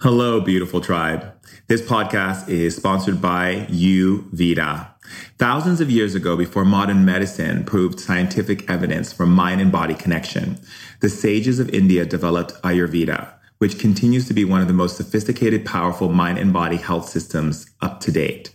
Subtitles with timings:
[0.00, 1.34] Hello, beautiful tribe.
[1.66, 4.90] This podcast is sponsored by Youveda.
[5.38, 10.60] Thousands of years ago, before modern medicine proved scientific evidence for mind and body connection,
[11.00, 15.66] the sages of India developed Ayurveda, which continues to be one of the most sophisticated,
[15.66, 18.54] powerful mind and body health systems up to date.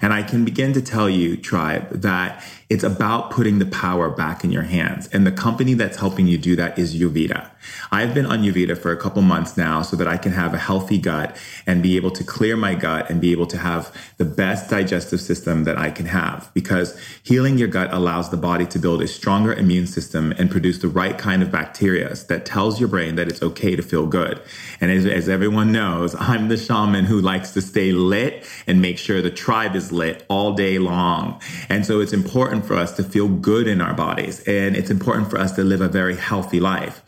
[0.00, 4.42] And I can begin to tell you, tribe, that it's about putting the power back
[4.42, 5.06] in your hands.
[5.08, 7.50] And the company that's helping you do that is Youveda.
[7.90, 10.58] I've been on Youveda for a couple months now so that I can have a
[10.58, 11.36] healthy gut
[11.66, 15.20] and be able to clear my gut and be able to have the best digestive
[15.20, 16.50] system that I can have.
[16.54, 20.78] Because healing your gut allows the body to build a stronger immune system and produce
[20.78, 24.40] the right kind of bacteria that tells your brain that it's okay to feel good.
[24.80, 28.98] And as, as everyone knows, I'm the shaman who likes to stay lit and make
[28.98, 31.40] sure the tribe is lit all day long.
[31.68, 34.90] And so it's important important for us to feel good in our bodies and it's
[34.90, 37.02] important for us to live a very healthy life.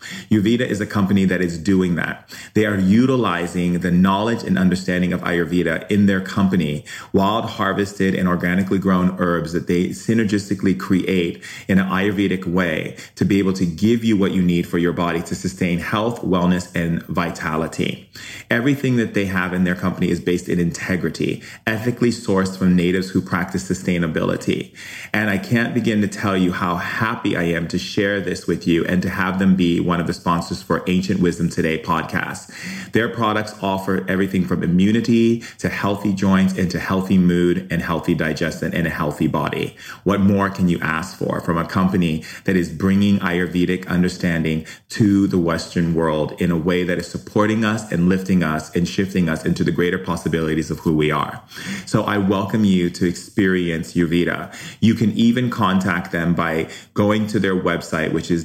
[0.44, 2.28] Youveda is a company that is doing that.
[2.54, 8.28] They are utilizing the knowledge and understanding of Ayurveda in their company, wild harvested and
[8.28, 13.64] organically grown herbs that they synergistically create in an Ayurvedic way to be able to
[13.64, 18.10] give you what you need for your body to sustain health, wellness, and vitality.
[18.50, 23.10] Everything that they have in their company is based in integrity, ethically sourced from natives
[23.10, 24.74] who practice sustainability.
[25.12, 28.66] And I can't begin to tell you how happy I am to share this with
[28.66, 32.50] you and to have them be one of the sponsors for Ancient Wisdom Today podcast.
[32.90, 38.16] Their products offer everything from immunity to healthy joints and to healthy mood and healthy
[38.16, 39.76] digestion and a healthy body.
[40.02, 45.28] What more can you ask for from a company that is bringing Ayurvedic understanding to
[45.28, 49.28] the Western world in a way that is supporting us and lifting us and shifting
[49.28, 51.44] us into the greater possibilities of who we are?
[51.86, 54.52] So I welcome you to experience Youveda.
[54.80, 58.44] You can even contact them by going to their website, which is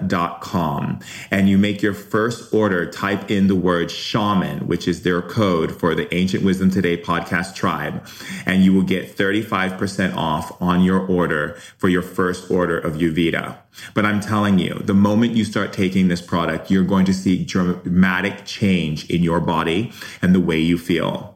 [0.00, 1.00] www.youveda.com.
[1.30, 5.78] And you make your first order, type in the word shaman, which is their code
[5.78, 8.06] for the Ancient Wisdom Today podcast tribe.
[8.46, 13.58] And you will get 35% off on your order for your first order of Youveda.
[13.94, 17.44] But I'm telling you, the moment you start taking this product, you're going to see
[17.44, 21.31] dramatic change in your body and the way you feel.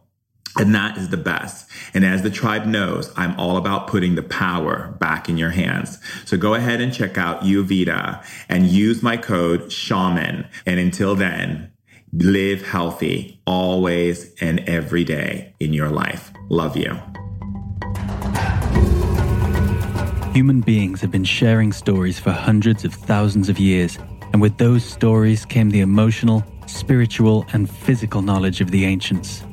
[0.58, 1.68] And that is the best.
[1.92, 5.98] And as the tribe knows, I'm all about putting the power back in your hands.
[6.24, 10.48] So go ahead and check out Youveda and use my code shaman.
[10.64, 11.72] And until then,
[12.12, 16.32] live healthy always and every day in your life.
[16.48, 16.98] Love you.
[20.32, 23.98] Human beings have been sharing stories for hundreds of thousands of years.
[24.32, 29.44] And with those stories came the emotional, spiritual, and physical knowledge of the ancients.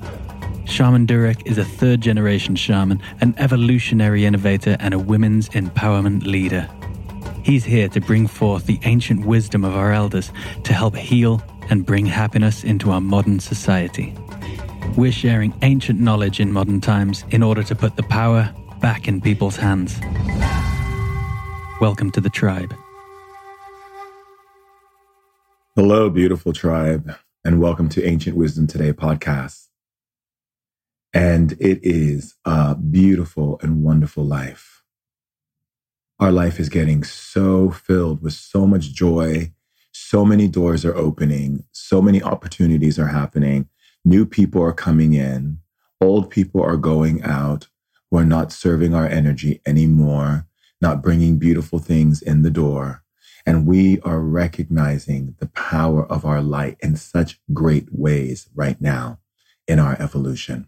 [0.66, 6.70] Shaman Durek is a third generation shaman, an evolutionary innovator, and a women's empowerment leader.
[7.44, 10.32] He's here to bring forth the ancient wisdom of our elders
[10.64, 14.16] to help heal and bring happiness into our modern society.
[14.96, 19.22] We're sharing ancient knowledge in modern times in order to put the power back in
[19.22, 20.00] people's hands.
[21.82, 22.74] Welcome to the tribe.
[25.76, 29.63] Hello, beautiful tribe, and welcome to Ancient Wisdom Today podcast.
[31.14, 34.84] And it is a beautiful and wonderful life.
[36.20, 39.52] Our life is getting so filled with so much joy.
[39.92, 41.66] So many doors are opening.
[41.72, 43.70] So many opportunities are happening.
[44.06, 45.60] New people are coming in.
[46.02, 47.68] Old people are going out
[48.10, 50.48] who are not serving our energy anymore,
[50.82, 53.04] not bringing beautiful things in the door.
[53.46, 59.20] And we are recognizing the power of our light in such great ways right now
[59.68, 60.68] in our evolution.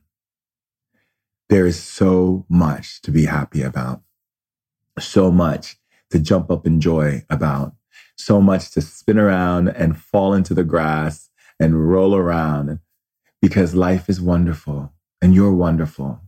[1.50, 4.02] There is so much to be happy about,
[5.00, 5.78] so much
[6.10, 7.74] to jump up in joy about,
[8.18, 11.30] so much to spin around and fall into the grass
[11.60, 12.80] and roll around
[13.42, 14.92] because life is wonderful
[15.22, 16.22] and you're wonderful.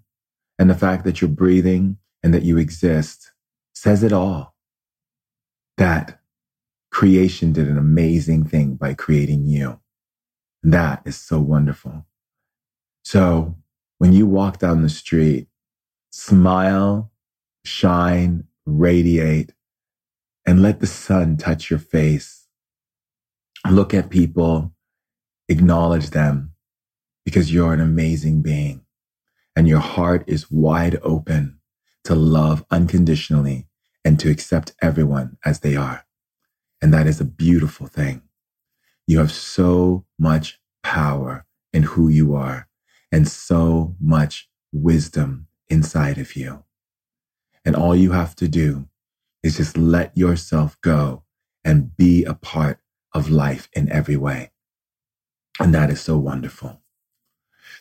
[0.59, 3.31] And the fact that you're breathing and that you exist
[3.73, 4.55] says it all.
[5.77, 6.19] That
[6.91, 9.79] creation did an amazing thing by creating you.
[10.63, 12.05] That is so wonderful.
[13.03, 13.55] So
[13.97, 15.47] when you walk down the street,
[16.11, 17.11] smile,
[17.65, 19.53] shine, radiate,
[20.45, 22.47] and let the sun touch your face.
[23.69, 24.73] Look at people,
[25.49, 26.53] acknowledge them
[27.25, 28.85] because you're an amazing being
[29.55, 31.59] and your heart is wide open
[32.03, 33.67] to love unconditionally
[34.05, 36.05] and to accept everyone as they are.
[36.81, 38.21] And that is a beautiful thing.
[39.07, 42.66] You have so much power in who you are
[43.11, 46.63] and so much wisdom inside of you.
[47.65, 48.87] And all you have to do
[49.43, 51.23] is just let yourself go
[51.63, 52.79] and be a part
[53.13, 54.51] of life in every way.
[55.59, 56.81] And that is so wonderful.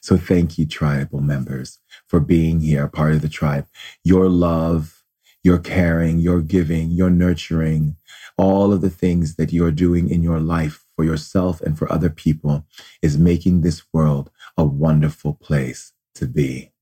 [0.00, 3.66] So thank you, tribal members, for being here, part of the tribe.
[4.04, 5.04] Your love,
[5.42, 7.96] your caring, your giving, your nurturing,
[8.36, 12.10] all of the things that you're doing in your life for yourself and for other
[12.10, 12.66] people
[13.02, 16.72] is making this world a wonderful place to be.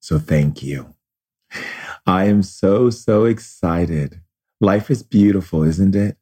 [0.00, 0.94] So thank you.
[2.06, 4.20] I am so, so excited.
[4.60, 6.16] Life is beautiful, isn't it?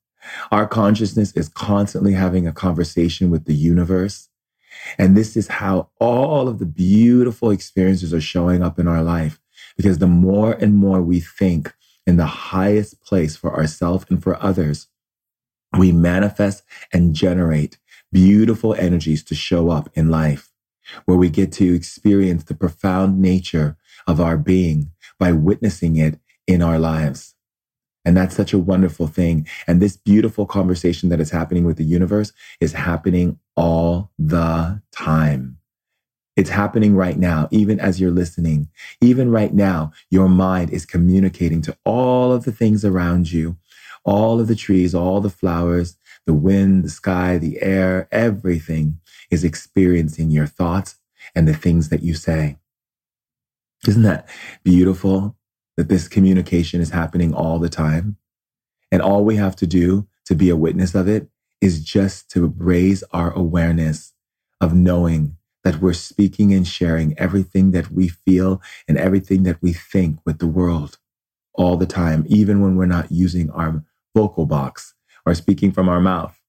[0.50, 4.30] Our consciousness is constantly having a conversation with the universe.
[4.98, 9.38] And this is how all of the beautiful experiences are showing up in our life.
[9.76, 11.74] Because the more and more we think
[12.06, 14.88] in the highest place for ourselves and for others,
[15.79, 16.62] we manifest
[16.93, 17.79] and generate
[18.12, 20.50] beautiful energies to show up in life,
[21.05, 23.76] where we get to experience the profound nature
[24.06, 27.35] of our being by witnessing it in our lives.
[28.05, 29.47] And that's such a wonderful thing.
[29.67, 35.59] And this beautiful conversation that is happening with the universe is happening all the time.
[36.37, 38.69] It's happening right now, even as you're listening.
[39.00, 43.56] Even right now, your mind is communicating to all of the things around you,
[44.04, 45.96] all of the trees, all the flowers,
[46.26, 50.96] the wind, the sky, the air, everything is experiencing your thoughts
[51.34, 52.56] and the things that you say.
[53.86, 54.28] Isn't that
[54.62, 55.36] beautiful
[55.76, 58.16] that this communication is happening all the time?
[58.92, 61.28] And all we have to do to be a witness of it
[61.60, 64.12] is just to raise our awareness
[64.60, 69.72] of knowing that we're speaking and sharing everything that we feel and everything that we
[69.72, 70.98] think with the world
[71.54, 73.82] all the time, even when we're not using our
[74.14, 74.94] vocal box
[75.26, 76.40] or speaking from our mouth.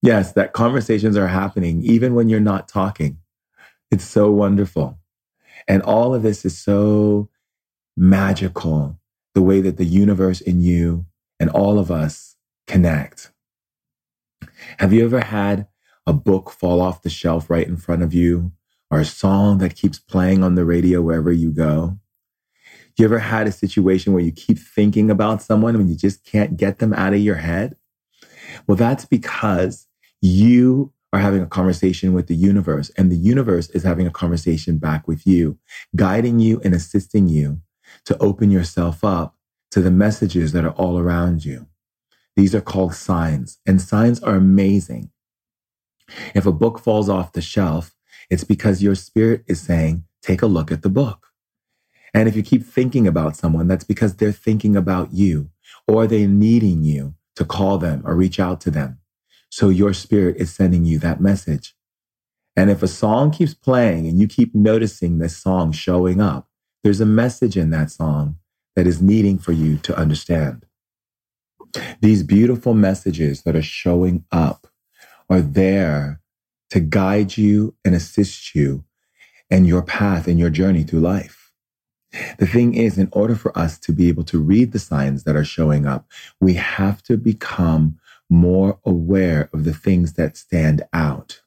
[0.00, 3.18] Yes, that conversations are happening even when you're not talking.
[3.90, 4.98] It's so wonderful.
[5.66, 7.28] And all of this is so
[7.96, 8.98] magical,
[9.34, 11.06] the way that the universe and you
[11.40, 12.36] and all of us
[12.66, 13.32] connect.
[14.78, 15.66] Have you ever had
[16.06, 18.52] a book fall off the shelf right in front of you
[18.90, 21.98] or a song that keeps playing on the radio wherever you go?
[22.98, 26.56] You ever had a situation where you keep thinking about someone and you just can't
[26.56, 27.76] get them out of your head?
[28.66, 29.86] Well, that's because
[30.20, 34.78] you are having a conversation with the universe and the universe is having a conversation
[34.78, 35.58] back with you,
[35.94, 37.60] guiding you and assisting you
[38.04, 39.36] to open yourself up
[39.70, 41.68] to the messages that are all around you.
[42.34, 45.10] These are called signs and signs are amazing.
[46.34, 47.94] If a book falls off the shelf,
[48.28, 51.27] it's because your spirit is saying, take a look at the book.
[52.14, 55.50] And if you keep thinking about someone, that's because they're thinking about you
[55.86, 58.98] or they're needing you to call them or reach out to them.
[59.50, 61.74] So your spirit is sending you that message.
[62.56, 66.48] And if a song keeps playing and you keep noticing this song showing up,
[66.82, 68.36] there's a message in that song
[68.74, 70.66] that is needing for you to understand.
[72.00, 74.66] These beautiful messages that are showing up
[75.30, 76.20] are there
[76.70, 78.84] to guide you and assist you
[79.50, 81.37] in your path and your journey through life.
[82.38, 85.36] The thing is, in order for us to be able to read the signs that
[85.36, 86.06] are showing up,
[86.40, 87.98] we have to become
[88.30, 91.42] more aware of the things that stand out.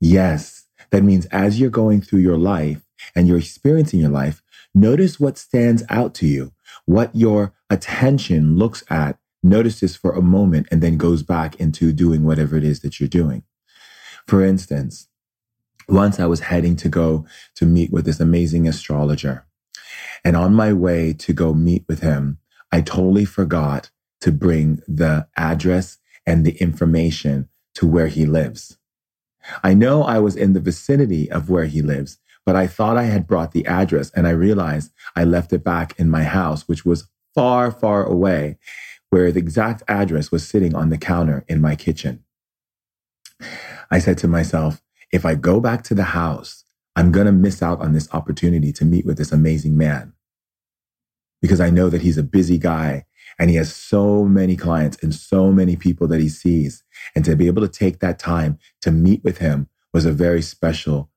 [0.00, 2.82] Yes, that means as you're going through your life
[3.14, 4.42] and you're experiencing your life,
[4.74, 6.52] notice what stands out to you,
[6.86, 12.24] what your attention looks at notices for a moment and then goes back into doing
[12.24, 13.42] whatever it is that you're doing.
[14.26, 15.08] For instance,
[15.92, 19.46] once I was heading to go to meet with this amazing astrologer.
[20.24, 22.38] And on my way to go meet with him,
[22.70, 23.90] I totally forgot
[24.22, 28.78] to bring the address and the information to where he lives.
[29.62, 33.04] I know I was in the vicinity of where he lives, but I thought I
[33.04, 36.84] had brought the address and I realized I left it back in my house, which
[36.84, 38.58] was far, far away
[39.10, 42.24] where the exact address was sitting on the counter in my kitchen.
[43.90, 44.80] I said to myself,
[45.12, 46.64] if I go back to the house,
[46.96, 50.14] I'm going to miss out on this opportunity to meet with this amazing man
[51.40, 53.04] because I know that he's a busy guy
[53.38, 56.82] and he has so many clients and so many people that he sees.
[57.14, 60.42] And to be able to take that time to meet with him was a very
[60.42, 61.10] special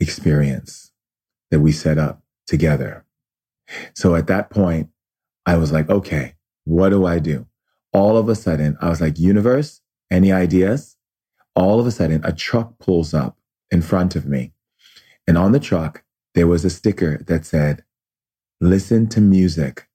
[0.00, 0.92] experience
[1.50, 3.04] that we set up together.
[3.94, 4.88] So at that point,
[5.46, 7.46] I was like, okay, what do I do?
[7.92, 9.80] All of a sudden, I was like, universe,
[10.10, 10.96] any ideas?
[11.54, 13.36] All of a sudden, a truck pulls up
[13.72, 14.52] in front of me.
[15.26, 17.82] And on the truck, there was a sticker that said,
[18.60, 19.88] listen to music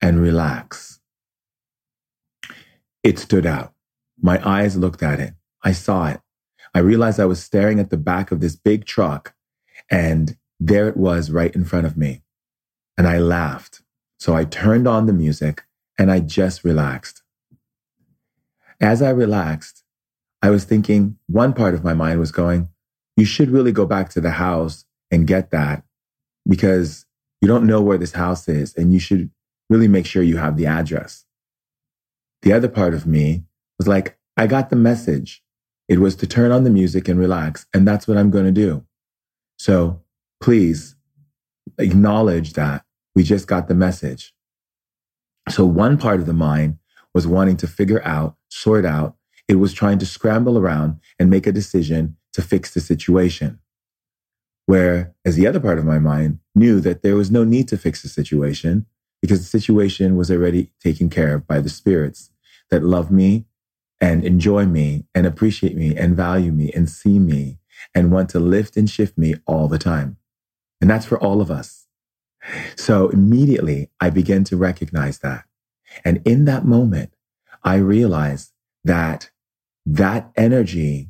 [0.00, 1.00] and relax.
[3.04, 3.74] It stood out.
[4.20, 5.34] My eyes looked at it.
[5.62, 6.20] I saw it.
[6.74, 9.34] I realized I was staring at the back of this big truck
[9.90, 12.22] and there it was right in front of me.
[12.96, 13.82] And I laughed.
[14.18, 15.64] So I turned on the music
[15.98, 17.22] and I just relaxed.
[18.80, 19.82] As I relaxed,
[20.42, 22.68] I was thinking, one part of my mind was going,
[23.20, 25.84] you should really go back to the house and get that
[26.48, 27.04] because
[27.42, 29.30] you don't know where this house is and you should
[29.68, 31.26] really make sure you have the address.
[32.42, 33.44] The other part of me
[33.78, 35.42] was like, I got the message.
[35.86, 37.66] It was to turn on the music and relax.
[37.74, 38.86] And that's what I'm going to do.
[39.58, 40.00] So
[40.40, 40.96] please
[41.78, 42.84] acknowledge that
[43.14, 44.32] we just got the message.
[45.50, 46.78] So one part of the mind
[47.12, 49.16] was wanting to figure out, sort out.
[49.46, 53.58] It was trying to scramble around and make a decision to fix the situation.
[54.66, 58.02] Whereas the other part of my mind knew that there was no need to fix
[58.02, 58.86] the situation
[59.20, 62.30] because the situation was already taken care of by the spirits
[62.70, 63.46] that love me
[64.00, 67.58] and enjoy me and appreciate me and value me and see me
[67.94, 70.16] and want to lift and shift me all the time.
[70.80, 71.86] And that's for all of us.
[72.76, 75.44] So immediately I began to recognize that.
[76.04, 77.12] And in that moment,
[77.62, 78.52] I realized
[78.84, 79.30] that
[79.84, 81.09] that energy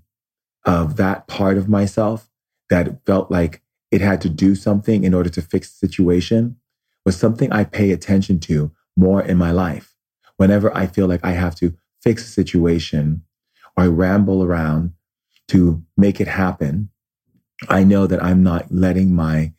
[0.71, 2.31] of that part of myself
[2.69, 3.61] that felt like
[3.91, 6.57] it had to do something in order to fix the situation
[7.05, 9.97] was something I pay attention to more in my life.
[10.37, 13.23] Whenever I feel like I have to fix a situation
[13.77, 14.93] or I ramble around
[15.49, 16.91] to make it happen,
[17.69, 19.53] I know that I'm not letting my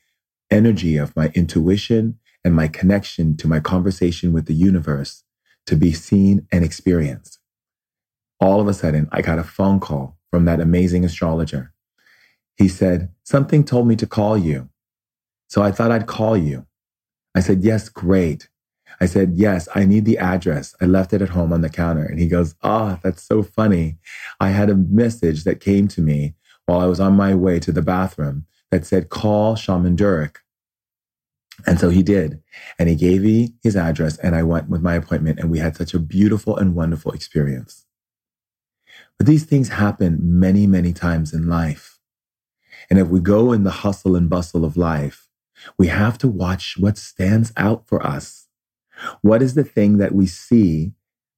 [0.50, 5.24] energy of my intuition and my connection to my conversation with the universe
[5.65, 7.39] to be seen and experienced.
[8.39, 11.74] All of a sudden, I got a phone call from that amazing astrologer.
[12.56, 14.70] He said, Something told me to call you.
[15.48, 16.66] So I thought I'd call you.
[17.36, 18.50] I said, Yes, great.
[19.00, 20.74] I said, Yes, I need the address.
[20.82, 22.06] I left it at home on the counter.
[22.06, 23.98] And he goes, Ah, oh, that's so funny.
[24.40, 26.36] I had a message that came to me
[26.66, 30.38] while I was on my way to the bathroom that said, Call Shaman Durek.
[31.68, 32.42] And so he did.
[32.80, 35.76] And he gave me his address and I went with my appointment and we had
[35.76, 37.86] such a beautiful and wonderful experience.
[39.22, 42.00] But these things happen many, many times in life.
[42.90, 45.28] And if we go in the hustle and bustle of life,
[45.78, 48.48] we have to watch what stands out for us.
[49.22, 50.94] What is the thing that we see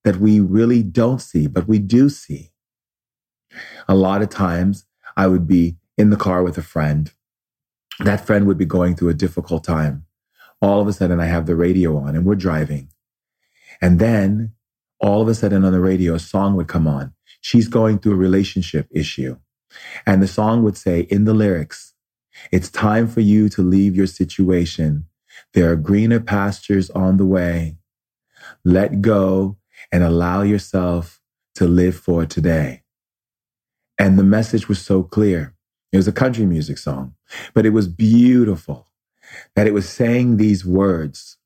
[0.05, 2.53] that we really don't see, but we do see?
[3.89, 4.85] A lot of times
[5.17, 7.11] I would be in the car with a friend.
[7.99, 10.05] That friend would be going through a difficult time.
[10.61, 12.93] All of a sudden, I have the radio on and we're driving.
[13.81, 14.53] And then
[15.01, 17.13] all of a sudden on the radio, a song would come on.
[17.43, 19.37] She's going through a relationship issue.
[20.05, 21.93] And the song would say in the lyrics,
[22.53, 25.07] it's time for you to leave your situation.
[25.53, 27.77] There are greener pastures on the way.
[28.63, 29.57] Let go
[29.91, 31.21] and allow yourself
[31.55, 32.83] to live for today.
[33.99, 35.53] And the message was so clear.
[35.91, 37.13] It was a country music song,
[37.53, 38.87] but it was beautiful
[39.55, 41.37] that it was saying these words.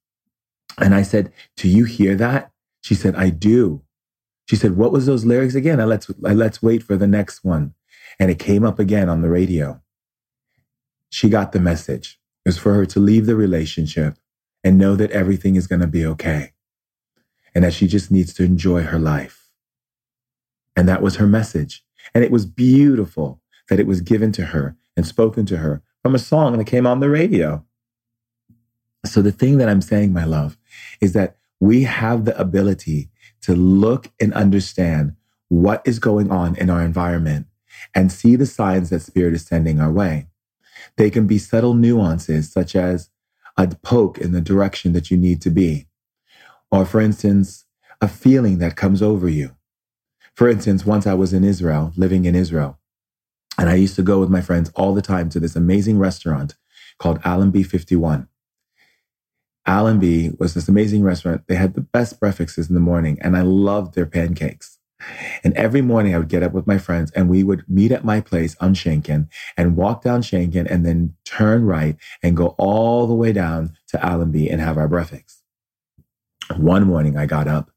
[0.77, 2.51] And I said, Do you hear that?
[2.81, 3.81] She said, I do.
[4.47, 5.79] She said, What was those lyrics again?
[5.79, 7.73] I let's, I let's wait for the next one.
[8.19, 9.81] And it came up again on the radio.
[11.09, 12.19] She got the message.
[12.45, 14.17] It was for her to leave the relationship
[14.63, 16.53] and know that everything is going to be okay
[17.53, 19.49] and that she just needs to enjoy her life.
[20.75, 21.83] And that was her message.
[22.15, 26.15] And it was beautiful that it was given to her and spoken to her from
[26.15, 27.65] a song that came on the radio.
[29.05, 30.57] So the thing that I'm saying, my love,
[31.01, 33.09] is that we have the ability
[33.41, 35.13] to look and understand
[35.49, 37.47] what is going on in our environment
[37.95, 40.27] and see the signs that spirit is sending our way.
[40.97, 43.09] They can be subtle nuances such as
[43.55, 45.87] a poke in the direction that you need to be.
[46.71, 47.65] Or for instance,
[48.01, 49.55] a feeling that comes over you.
[50.35, 52.77] For instance, once I was in Israel, living in Israel,
[53.57, 56.55] and I used to go with my friends all the time to this amazing restaurant
[56.99, 58.27] called Allenby 51.
[59.67, 61.43] Allenby was this amazing restaurant.
[61.47, 64.79] They had the best breakfasts in the morning, and I loved their pancakes.
[65.43, 68.03] And every morning I would get up with my friends and we would meet at
[68.03, 73.05] my place on Sheinkin and walk down Sheinkin and then turn right and go all
[73.05, 75.43] the way down to Allenby and have our breakfast.
[76.55, 77.69] One morning I got up.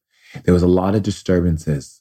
[0.44, 2.00] There was a lot of disturbances.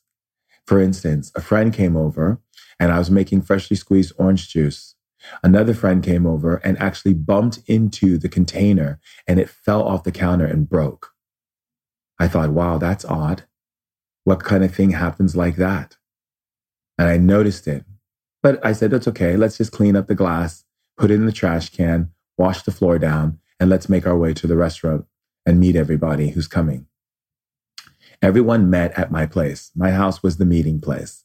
[0.65, 2.39] For instance, a friend came over
[2.79, 4.96] and I was making freshly squeezed orange juice
[5.44, 10.12] Another friend came over and actually bumped into the container and it fell off the
[10.12, 11.14] counter and broke.
[12.20, 13.44] I thought, wow, that's odd.
[14.24, 15.98] What kind of thing happens like that?
[16.98, 17.86] And I noticed it.
[18.44, 19.36] But I said, that's okay.
[19.36, 20.64] Let's just clean up the glass,
[20.98, 24.34] put it in the trash can, wash the floor down, and let's make our way
[24.34, 25.06] to the restaurant
[25.46, 26.88] and meet everybody who's coming.
[28.22, 29.72] Everyone met at my place.
[29.76, 31.24] My house was the meeting place.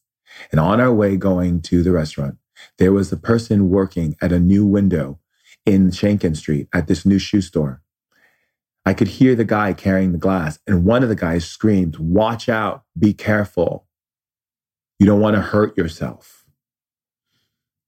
[0.51, 2.37] And on our way going to the restaurant,
[2.78, 5.18] there was a person working at a new window
[5.66, 7.82] in Sheinkin Street at this new shoe store.
[8.87, 12.49] I could hear the guy carrying the glass, and one of the guys screamed, Watch
[12.49, 13.87] out, be careful.
[14.99, 16.44] You don't want to hurt yourself.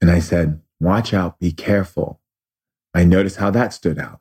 [0.01, 2.21] And I said, Watch out, be careful.
[2.95, 4.21] I noticed how that stood out.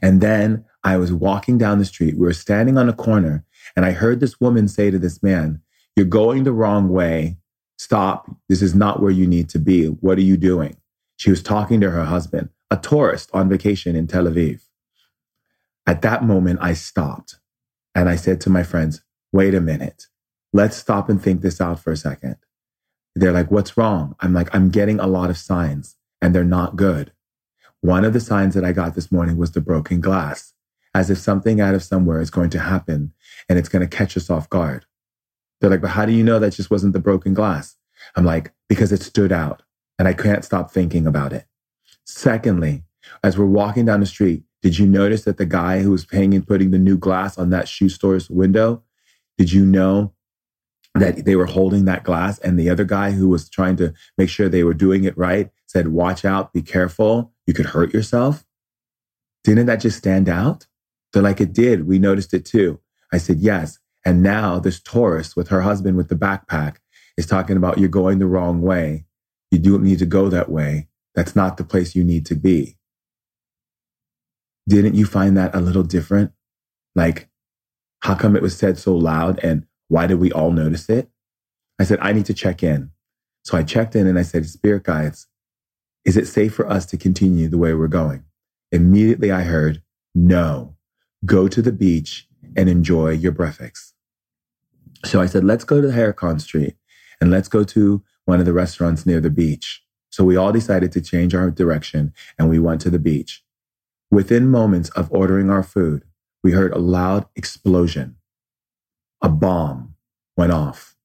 [0.00, 2.14] And then I was walking down the street.
[2.14, 3.44] We were standing on a corner,
[3.74, 5.60] and I heard this woman say to this man,
[5.96, 7.38] You're going the wrong way.
[7.78, 8.30] Stop.
[8.48, 9.86] This is not where you need to be.
[9.86, 10.76] What are you doing?
[11.16, 14.62] She was talking to her husband, a tourist on vacation in Tel Aviv.
[15.86, 17.38] At that moment, I stopped
[17.94, 19.02] and I said to my friends,
[19.32, 20.06] Wait a minute.
[20.52, 22.36] Let's stop and think this out for a second.
[23.14, 24.14] They're like, What's wrong?
[24.20, 27.12] I'm like, I'm getting a lot of signs and they're not good.
[27.80, 30.54] One of the signs that I got this morning was the broken glass,
[30.94, 33.12] as if something out of somewhere is going to happen
[33.48, 34.86] and it's going to catch us off guard.
[35.64, 37.76] They're like, But how do you know that just wasn't the broken glass?
[38.16, 39.62] I'm like, Because it stood out
[39.98, 41.46] and I can't stop thinking about it.
[42.04, 42.82] Secondly,
[43.22, 46.34] as we're walking down the street, did you notice that the guy who was paying
[46.34, 48.82] and putting the new glass on that shoe store's window,
[49.38, 50.12] did you know
[50.94, 54.28] that they were holding that glass and the other guy who was trying to make
[54.28, 58.44] sure they were doing it right said, watch out, be careful, you could hurt yourself?
[59.44, 60.66] Didn't that just stand out?
[61.14, 61.86] They're like, it did.
[61.86, 62.80] We noticed it too.
[63.14, 63.78] I said, yes.
[64.04, 66.76] And now this tourist with her husband with the backpack
[67.16, 69.06] is talking about you're going the wrong way.
[69.50, 70.88] You don't need to go that way.
[71.14, 72.76] That's not the place you need to be.
[74.68, 76.32] Didn't you find that a little different?
[76.94, 77.28] Like,
[78.00, 81.08] how come it was said so loud and why did we all notice it?
[81.78, 82.90] I said, I need to check in.
[83.44, 85.26] So I checked in and I said, Spirit guides,
[86.04, 88.24] is it safe for us to continue the way we're going?
[88.72, 89.82] Immediately I heard,
[90.14, 90.76] no,
[91.24, 93.93] go to the beach and enjoy your breakfast.
[95.04, 96.76] So I said, let's go to the HaYarkon Street
[97.20, 99.82] and let's go to one of the restaurants near the beach.
[100.10, 103.42] So we all decided to change our direction and we went to the beach.
[104.10, 106.04] Within moments of ordering our food,
[106.42, 108.16] we heard a loud explosion.
[109.22, 109.94] A bomb
[110.36, 110.96] went off.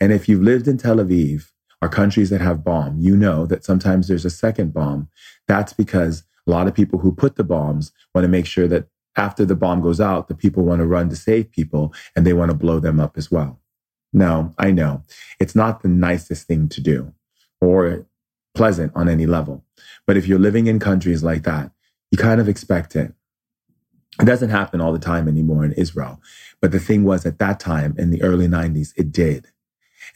[0.00, 1.50] And if you've lived in Tel Aviv
[1.82, 5.08] or countries that have bomb, you know that sometimes there's a second bomb.
[5.46, 8.88] That's because a lot of people who put the bombs want to make sure that
[9.16, 12.32] after the bomb goes out, the people want to run to save people and they
[12.32, 13.60] want to blow them up as well.
[14.12, 15.02] No, I know
[15.40, 17.12] it's not the nicest thing to do
[17.60, 18.06] or
[18.54, 19.64] pleasant on any level.
[20.06, 21.70] But if you're living in countries like that,
[22.10, 23.12] you kind of expect it.
[24.20, 26.20] It doesn't happen all the time anymore in Israel.
[26.60, 29.48] But the thing was, at that time in the early 90s, it did.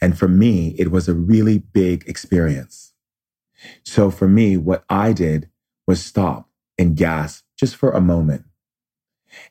[0.01, 2.93] And for me, it was a really big experience.
[3.83, 5.49] So for me, what I did
[5.85, 8.45] was stop and gasp just for a moment.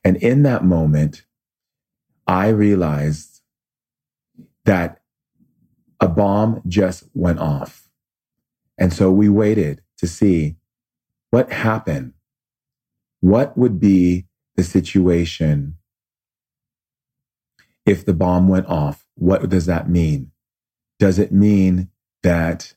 [0.04, 1.24] And in that moment,
[2.26, 3.40] I realized
[4.64, 5.00] that
[6.00, 7.88] a bomb just went off.
[8.78, 10.56] And so we waited to see
[11.30, 12.14] what happened
[13.20, 15.76] what would be the situation
[17.86, 19.06] if the bomb went off?
[19.14, 20.32] What does that mean?
[20.98, 21.90] Does it mean
[22.22, 22.74] that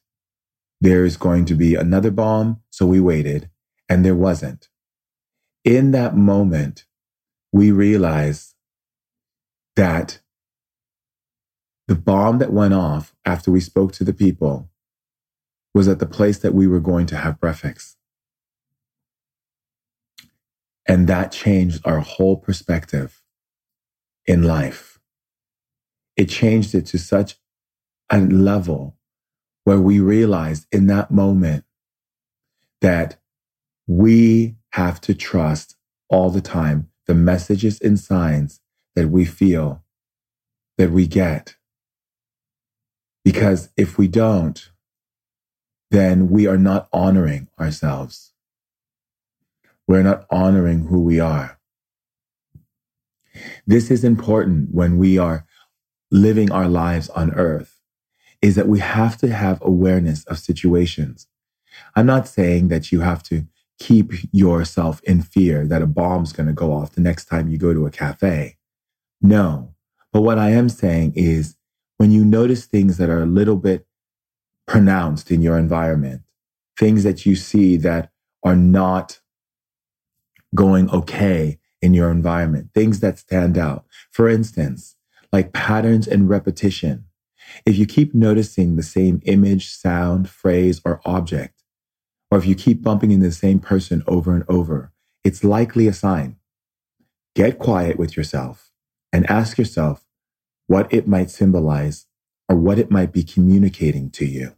[0.82, 2.62] there is going to be another bomb?
[2.70, 3.50] So we waited
[3.90, 4.70] and there wasn't.
[5.64, 6.86] In that moment,
[7.54, 8.56] we realized
[9.76, 10.20] that
[11.88, 14.70] the bomb that went off after we spoke to the people
[15.74, 17.98] was at the place that we were going to have breakfast.
[20.88, 23.22] And that changed our whole perspective
[24.26, 25.00] in life.
[26.18, 27.38] It changed it to such
[28.10, 28.98] a level
[29.64, 31.66] where we realized in that moment
[32.82, 33.20] that
[33.88, 35.76] we have to trust
[36.10, 38.62] all the time the messages and signs
[38.96, 39.84] that we feel
[40.78, 41.56] that we get.
[43.24, 44.70] Because if we don't,
[45.92, 48.34] then we are not honoring ourselves
[49.88, 51.60] we're not honoring who we are.
[53.66, 55.46] This is important when we are
[56.12, 57.80] living our lives on earth
[58.42, 61.28] is that we have to have awareness of situations.
[61.96, 63.48] I'm not saying that you have to
[63.80, 67.58] keep yourself in fear that a bomb's going to go off the next time you
[67.58, 68.58] go to a cafe.
[69.22, 69.74] No.
[70.12, 71.56] But what I am saying is
[71.98, 73.86] when you notice things that are a little bit
[74.68, 76.22] pronounced in your environment,
[76.80, 78.12] things that you see that
[78.44, 79.20] are not
[80.56, 83.86] going okay in your environment, things that stand out.
[84.12, 84.96] For instance,
[85.32, 87.06] like patterns and repetition.
[87.66, 91.53] If you keep noticing the same image, sound, phrase, or object,
[92.34, 94.92] or if you keep bumping into the same person over and over,
[95.24, 96.36] it's likely a sign.
[97.36, 98.72] Get quiet with yourself
[99.12, 100.04] and ask yourself
[100.66, 102.08] what it might symbolize
[102.50, 104.56] or what it might be communicating to you.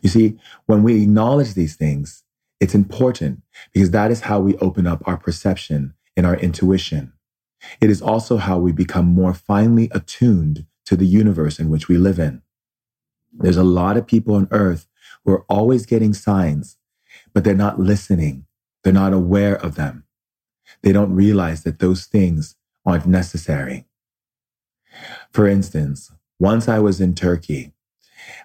[0.00, 2.22] You see, when we acknowledge these things,
[2.60, 7.12] it's important because that is how we open up our perception and our intuition.
[7.80, 11.98] It is also how we become more finely attuned to the universe in which we
[11.98, 12.42] live in.
[13.32, 14.86] There's a lot of people on earth
[15.24, 16.78] who are always getting signs,
[17.34, 18.46] but they're not listening.
[18.84, 20.04] They're not aware of them.
[20.82, 22.56] They don't realize that those things
[22.86, 23.86] aren't necessary.
[25.32, 27.72] For instance, once I was in Turkey,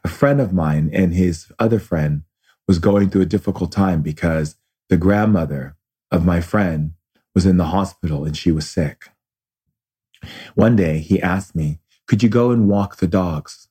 [0.04, 2.24] a friend of mine and his other friend
[2.68, 4.58] was going through a difficult time because
[4.90, 5.76] the grandmother
[6.12, 6.94] of my friend
[7.36, 9.10] was in the hospital and she was sick.
[10.56, 13.68] One day he asked me, Could you go and walk the dogs?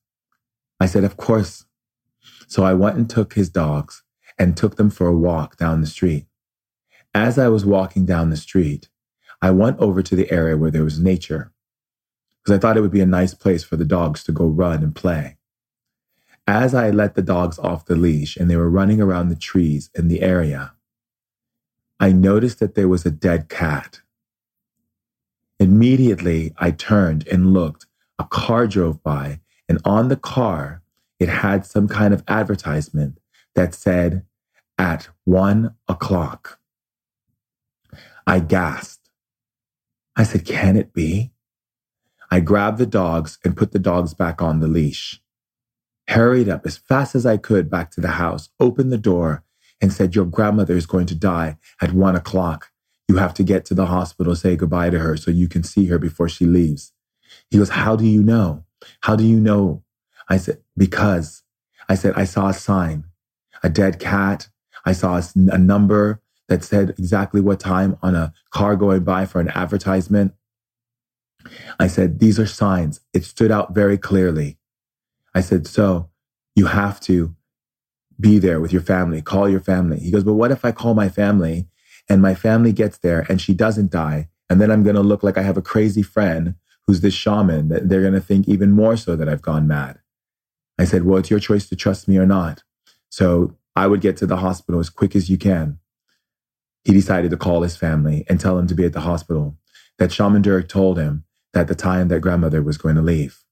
[0.81, 1.64] I said, Of course.
[2.47, 4.03] So I went and took his dogs
[4.39, 6.27] and took them for a walk down the street.
[7.15, 8.89] As I was walking down the street,
[9.41, 11.53] I went over to the area where there was nature
[12.45, 14.83] because I thought it would be a nice place for the dogs to go run
[14.83, 15.39] and play.
[16.47, 19.89] As I let the dogs off the leash and they were running around the trees
[19.95, 20.75] in the area,
[21.99, 24.01] I noticed that there was a dead cat.
[25.59, 27.87] Immediately, I turned and looked.
[28.19, 30.83] A car drove by, and on the car,
[31.19, 33.19] it had some kind of advertisement
[33.55, 34.25] that said,
[34.77, 36.59] at one o'clock.
[38.27, 39.09] I gasped.
[40.17, 41.33] I said, Can it be?
[42.31, 45.21] I grabbed the dogs and put the dogs back on the leash
[46.09, 49.43] hurried up as fast as I could back to the house, opened the door,
[49.81, 52.71] and said, Your grandmother is going to die at one o'clock.
[53.09, 55.87] You have to get to the hospital, say goodbye to her so you can see
[55.87, 56.93] her before she leaves.
[57.51, 58.65] He goes, How do you know?
[59.01, 59.83] How do you know?
[60.29, 61.43] I said, Because
[61.89, 63.05] I said, I saw a sign,
[63.63, 64.49] a dead cat.
[64.87, 69.25] I saw a, a number that said exactly what time on a car going by
[69.27, 70.35] for an advertisement.
[71.79, 73.01] I said, These are signs.
[73.13, 74.59] It stood out very clearly.
[75.35, 76.11] I said, so
[76.55, 77.35] you have to
[78.21, 79.99] be there with your family, call your family.
[79.99, 81.67] He goes, but what if I call my family
[82.09, 84.29] and my family gets there and she doesn't die?
[84.49, 86.55] And then I'm going to look like I have a crazy friend
[86.87, 89.99] who's this shaman that they're going to think even more so that I've gone mad.
[90.79, 92.63] I said, well, it's your choice to trust me or not.
[93.09, 95.79] So I would get to the hospital as quick as you can.
[96.85, 99.57] He decided to call his family and tell them to be at the hospital.
[99.99, 103.45] That Shaman Durek told him that the time that grandmother was going to leave.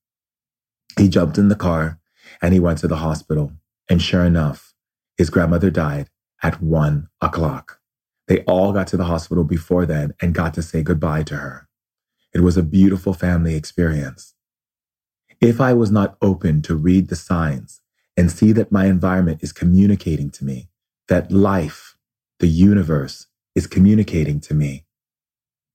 [0.99, 2.01] He jumped in the car
[2.43, 3.53] and he went to the hospital.
[3.89, 4.75] And sure enough,
[5.17, 6.09] his grandmother died
[6.43, 7.79] at one o'clock.
[8.27, 11.69] They all got to the hospital before then and got to say goodbye to her.
[12.35, 14.35] It was a beautiful family experience.
[15.43, 17.81] If I was not open to read the signs
[18.17, 20.69] and see that my environment is communicating to me,
[21.09, 21.97] that life,
[22.39, 23.27] the universe,
[23.57, 24.87] is communicating to me,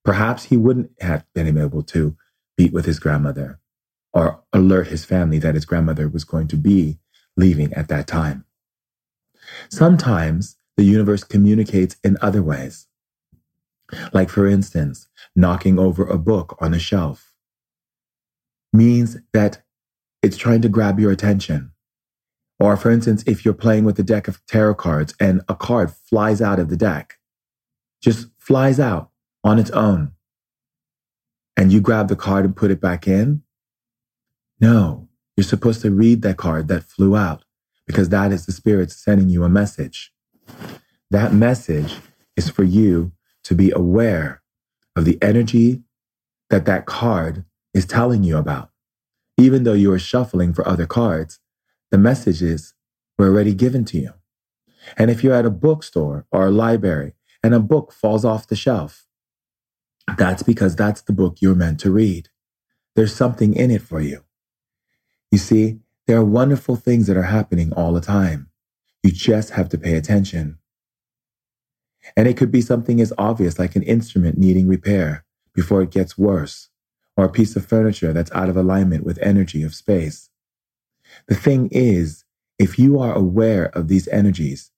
[0.06, 2.16] perhaps he wouldn't have been able to
[2.58, 3.60] meet with his grandmother
[4.14, 6.98] or alert his family that his grandmother was going to be
[7.36, 8.46] leaving at that time.
[9.70, 12.88] Sometimes the universe communicates in other ways.
[14.14, 17.27] Like, for instance, knocking over a book on a shelf
[18.74, 19.64] means that
[20.22, 21.72] it's trying to grab your attention.
[22.60, 25.92] Or, for instance, if you're playing with a deck of tarot cards and a card
[25.92, 27.18] flies out of the deck,
[28.02, 29.12] just flies out
[29.44, 30.12] on its own,
[31.56, 33.44] and you grab the card and put it back in,
[34.60, 37.44] no, you're supposed to read that card that flew out
[37.86, 40.12] because that is the spirit sending you a message.
[41.12, 41.98] That message
[42.36, 43.12] is for you
[43.44, 44.42] to be aware
[44.96, 45.84] of the energy
[46.50, 47.46] that that card
[47.78, 48.72] is telling you about.
[49.38, 51.40] Even though you are shuffling for other cards,
[51.92, 52.74] the messages
[53.18, 54.14] were already given to you.
[54.98, 57.14] And if you're at a bookstore or a library
[57.44, 59.06] and a book falls off the shelf,
[60.18, 62.30] that's because that's the book you're meant to read.
[62.96, 64.24] There's something in it for you.
[65.32, 68.50] You see, there are wonderful things that are happening all the time.
[69.04, 70.58] You just have to pay attention.
[72.16, 76.18] And it could be something as obvious like an instrument needing repair before it gets
[76.18, 76.70] worse,
[77.18, 80.30] or a piece of furniture that's out of alignment with energy of space.
[81.28, 82.24] The thing is,
[82.60, 84.72] if you are aware of these energies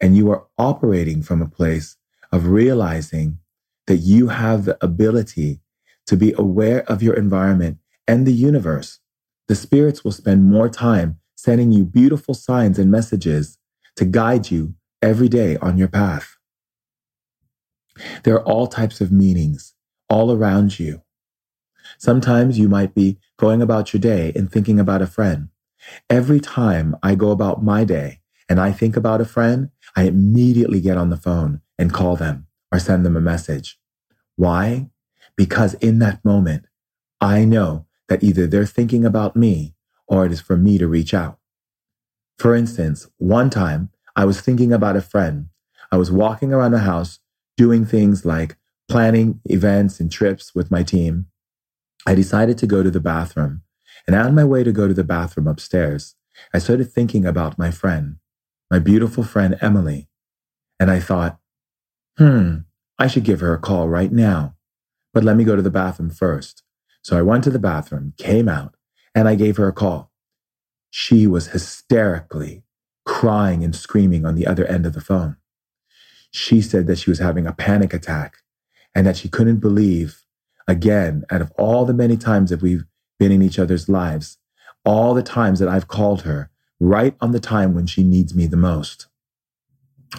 [0.00, 1.96] and you are operating from a place
[2.30, 3.38] of realizing
[3.86, 5.60] that you have the ability
[6.06, 9.00] to be aware of your environment and the universe,
[9.48, 13.58] the spirits will spend more time sending you beautiful signs and messages
[13.96, 16.36] to guide you every day on your path.
[18.24, 19.74] There are all types of meanings
[20.08, 21.02] all around you.
[21.98, 25.48] Sometimes you might be going about your day and thinking about a friend.
[26.10, 30.80] Every time I go about my day and I think about a friend, I immediately
[30.80, 33.78] get on the phone and call them or send them a message.
[34.36, 34.90] Why?
[35.36, 36.66] Because in that moment,
[37.20, 39.74] I know that either they're thinking about me
[40.06, 41.38] or it is for me to reach out.
[42.38, 45.48] For instance, one time I was thinking about a friend.
[45.90, 47.20] I was walking around the house
[47.56, 48.56] doing things like
[48.88, 51.26] planning events and trips with my team.
[52.06, 53.62] I decided to go to the bathroom
[54.06, 56.16] And on my way to go to the bathroom upstairs,
[56.54, 58.18] I started thinking about my friend,
[58.70, 60.08] my beautiful friend Emily.
[60.80, 61.38] And I thought,
[62.18, 62.58] hmm,
[62.98, 64.56] I should give her a call right now.
[65.14, 66.62] But let me go to the bathroom first.
[67.02, 68.76] So I went to the bathroom, came out,
[69.14, 70.12] and I gave her a call.
[70.90, 72.64] She was hysterically
[73.06, 75.36] crying and screaming on the other end of the phone.
[76.32, 78.38] She said that she was having a panic attack
[78.94, 80.22] and that she couldn't believe,
[80.66, 82.84] again, out of all the many times that we've
[83.18, 84.38] been in each other's lives,
[84.84, 88.46] all the times that I've called her right on the time when she needs me
[88.46, 89.06] the most.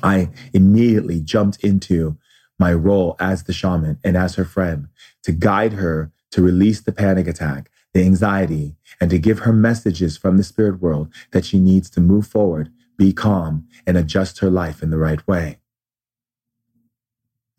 [0.03, 2.17] I immediately jumped into
[2.59, 4.87] my role as the shaman and as her friend
[5.23, 10.17] to guide her to release the panic attack, the anxiety, and to give her messages
[10.17, 14.49] from the spirit world that she needs to move forward, be calm, and adjust her
[14.49, 15.59] life in the right way.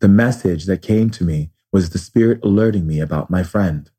[0.01, 3.89] The message that came to me was the spirit alerting me about my friend.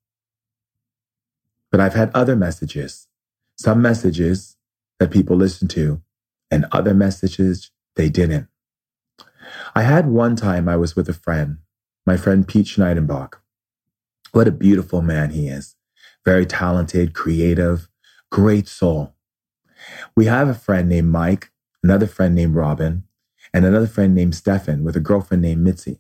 [1.70, 3.06] But I've had other messages,
[3.56, 4.56] some messages
[4.98, 6.02] that people listened to,
[6.50, 8.48] and other messages they didn't.
[9.74, 11.59] I had one time I was with a friend,
[12.06, 13.35] my friend Pete Schneidenbach.
[14.33, 15.76] What a beautiful man he is.
[16.24, 17.88] Very talented, creative,
[18.30, 19.14] great soul.
[20.14, 21.50] We have a friend named Mike,
[21.83, 23.04] another friend named Robin,
[23.54, 25.98] and another friend named Stefan with a girlfriend named Mitzi.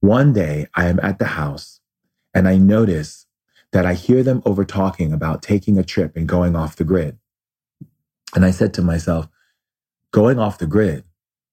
[0.00, 1.80] One day I am at the house
[2.32, 3.26] and I notice
[3.72, 7.18] that I hear them over talking about taking a trip and going off the grid.
[8.34, 9.28] And I said to myself,
[10.12, 11.04] going off the grid.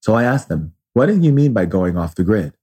[0.01, 2.53] So I asked them, what do you mean by going off the grid?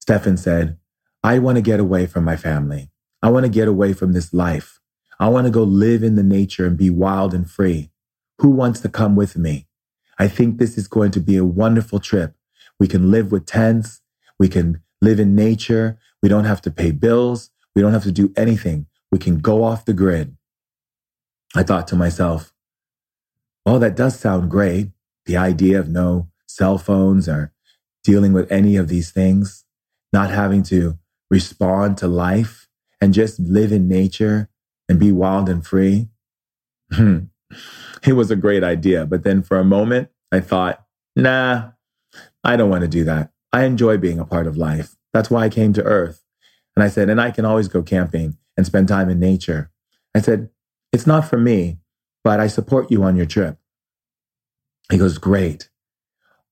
[0.00, 0.78] Stefan said,
[1.22, 2.90] I want to get away from my family.
[3.22, 4.80] I want to get away from this life.
[5.18, 7.90] I want to go live in the nature and be wild and free.
[8.38, 9.66] Who wants to come with me?
[10.18, 12.34] I think this is going to be a wonderful trip.
[12.78, 14.00] We can live with tents.
[14.38, 15.98] We can live in nature.
[16.22, 17.50] We don't have to pay bills.
[17.74, 18.86] We don't have to do anything.
[19.10, 20.36] We can go off the grid.
[21.54, 22.52] I thought to myself,
[23.64, 24.90] well, that does sound great.
[25.26, 27.52] The idea of no cell phones or
[28.02, 29.64] dealing with any of these things,
[30.12, 30.98] not having to
[31.30, 32.68] respond to life
[33.00, 34.48] and just live in nature
[34.88, 36.08] and be wild and free.
[36.92, 37.18] Hmm.
[38.06, 39.06] it was a great idea.
[39.06, 40.84] But then for a moment, I thought,
[41.14, 41.70] nah,
[42.42, 43.30] I don't want to do that.
[43.52, 44.96] I enjoy being a part of life.
[45.12, 46.24] That's why I came to Earth.
[46.76, 49.70] And I said, and I can always go camping and spend time in nature.
[50.14, 50.50] I said,
[50.92, 51.78] it's not for me,
[52.22, 53.58] but I support you on your trip.
[54.90, 55.68] He goes, great.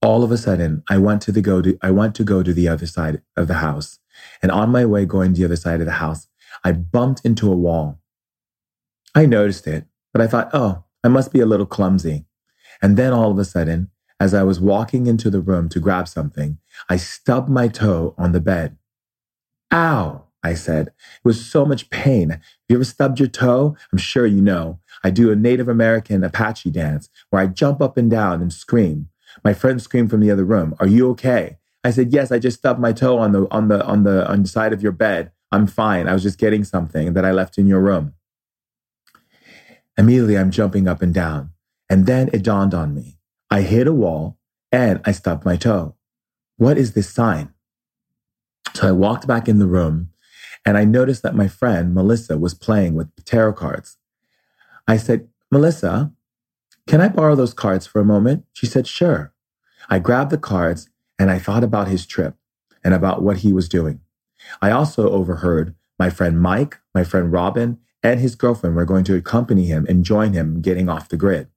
[0.00, 2.52] All of a sudden, I want to the go to, I want to go to
[2.52, 3.98] the other side of the house.
[4.42, 6.28] And on my way going to the other side of the house,
[6.64, 8.00] I bumped into a wall.
[9.14, 12.26] I noticed it, but I thought, oh, I must be a little clumsy.
[12.80, 16.08] And then all of a sudden, as I was walking into the room to grab
[16.08, 18.76] something, I stubbed my toe on the bed.
[19.72, 20.88] Ow, I said.
[20.88, 22.30] It was so much pain.
[22.30, 23.76] Have you ever stubbed your toe?
[23.92, 24.80] I'm sure you know.
[25.04, 29.08] I do a Native American Apache dance where I jump up and down and scream.
[29.44, 31.58] My friend screamed from the other room, Are you okay?
[31.84, 34.42] I said, Yes, I just stubbed my toe on the on the on the on
[34.42, 35.30] the side of your bed.
[35.52, 36.08] I'm fine.
[36.08, 38.14] I was just getting something that I left in your room.
[39.96, 41.50] Immediately I'm jumping up and down.
[41.90, 43.17] And then it dawned on me.
[43.50, 44.38] I hit a wall
[44.70, 45.94] and I stubbed my toe.
[46.56, 47.54] What is this sign?
[48.74, 50.10] So I walked back in the room
[50.64, 53.96] and I noticed that my friend Melissa was playing with tarot cards.
[54.86, 56.12] I said, Melissa,
[56.86, 58.44] can I borrow those cards for a moment?
[58.52, 59.32] She said, Sure.
[59.88, 62.34] I grabbed the cards and I thought about his trip
[62.84, 64.00] and about what he was doing.
[64.60, 69.16] I also overheard my friend Mike, my friend Robin, and his girlfriend were going to
[69.16, 71.48] accompany him and join him getting off the grid.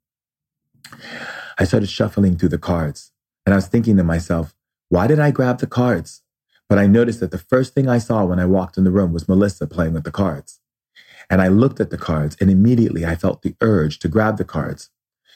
[1.57, 3.11] I started shuffling through the cards
[3.45, 4.53] and I was thinking to myself,
[4.89, 6.21] why did I grab the cards?
[6.69, 9.13] But I noticed that the first thing I saw when I walked in the room
[9.13, 10.59] was Melissa playing with the cards.
[11.29, 14.45] And I looked at the cards and immediately I felt the urge to grab the
[14.45, 14.89] cards.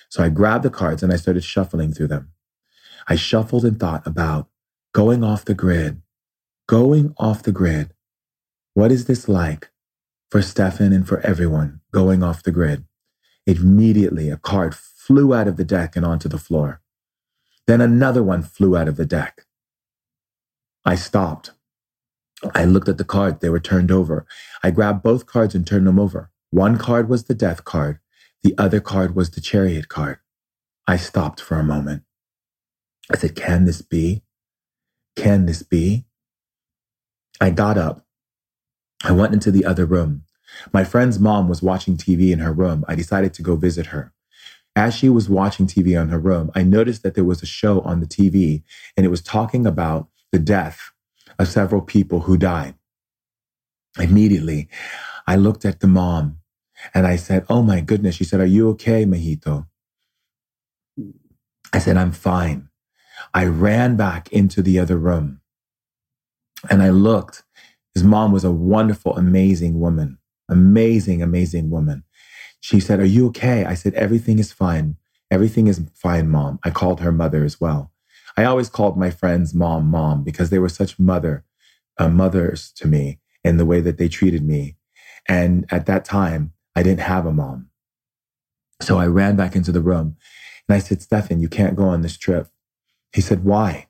[0.10, 2.32] So I grabbed the cards and I started shuffling through them.
[3.08, 4.47] I shuffled and thought about
[4.93, 6.01] going off the grid,
[6.67, 7.93] going off the grid.
[8.73, 9.71] What is this like
[10.30, 12.86] for Stefan and for everyone going off the grid?
[13.45, 14.73] Immediately, a card
[15.06, 16.82] flew out of the deck and onto the floor.
[17.68, 19.46] Then another one flew out of the deck.
[20.84, 21.52] I stopped.
[22.54, 23.39] I looked at the cards.
[23.39, 24.26] They were turned over.
[24.63, 26.32] I grabbed both cards and turned them over.
[26.50, 28.00] One card was the death card.
[28.44, 30.18] The other card was the chariot card.
[30.88, 32.04] I stopped for a moment.
[33.12, 34.24] I said, Can this be?
[35.15, 36.06] Can this be?
[37.39, 38.06] I got up.
[39.04, 40.24] I went into the other room.
[40.74, 42.86] My friend's mom was watching TV in her room.
[42.88, 44.13] I decided to go visit her.
[44.75, 47.81] As she was watching TV on her room, I noticed that there was a show
[47.81, 48.63] on the TV
[48.97, 50.91] and it was talking about the death
[51.39, 52.75] of several people who died.
[53.99, 54.69] Immediately,
[55.27, 56.38] I looked at the mom
[56.95, 58.15] And I said, Oh my goodness.
[58.17, 59.67] She said, Are you okay, Mahito?
[61.73, 62.69] I said, I'm fine.
[63.33, 65.41] I ran back into the other room
[66.69, 67.43] and I looked.
[67.95, 70.19] His mom was a wonderful, amazing woman.
[70.49, 72.03] Amazing, amazing woman.
[72.65, 73.63] She said, Are you okay?
[73.63, 74.97] I said, Everything is fine.
[75.30, 76.58] Everything is fine, mom.
[76.63, 77.91] I called her mother as well.
[78.36, 81.45] I always called my friends mom, mom, because they were such mother,
[81.99, 84.78] uh, mothers to me in the way that they treated me.
[85.30, 87.69] And at that time, I didn't have a mom.
[88.82, 90.17] So I ran back into the room
[90.67, 92.47] and I said, Stefan, you can't go on this trip.
[93.13, 93.89] He said, why?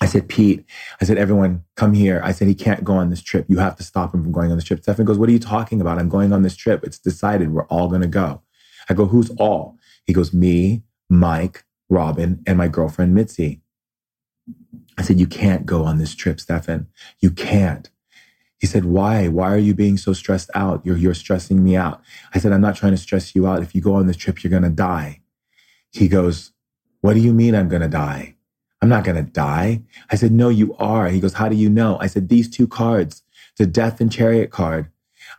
[0.00, 0.64] I said, Pete,
[1.00, 2.22] I said, everyone come here.
[2.24, 3.44] I said, he can't go on this trip.
[3.48, 4.82] You have to stop him from going on this trip.
[4.82, 5.98] Stefan goes, what are you talking about?
[5.98, 6.82] I'm going on this trip.
[6.84, 7.52] It's decided.
[7.52, 8.42] We're all going to go.
[8.88, 9.78] I go, who's all?
[10.06, 13.60] He goes, me, Mike, Robin, and my girlfriend, Mitzi.
[14.96, 16.86] I said, you can't go on this trip, Stefan.
[17.20, 17.90] You can't.
[18.58, 19.28] He said, why?
[19.28, 20.84] Why are you being so stressed out?
[20.84, 22.02] You're, you're stressing me out.
[22.34, 23.62] I said, I'm not trying to stress you out.
[23.62, 25.20] If you go on this trip, you're going to die.
[25.92, 26.52] He goes,
[27.00, 28.36] what do you mean I'm going to die?
[28.82, 29.82] I'm not going to die.
[30.10, 31.08] I said, no, you are.
[31.08, 31.98] He goes, how do you know?
[32.00, 33.22] I said, these two cards,
[33.58, 34.90] the death and chariot card.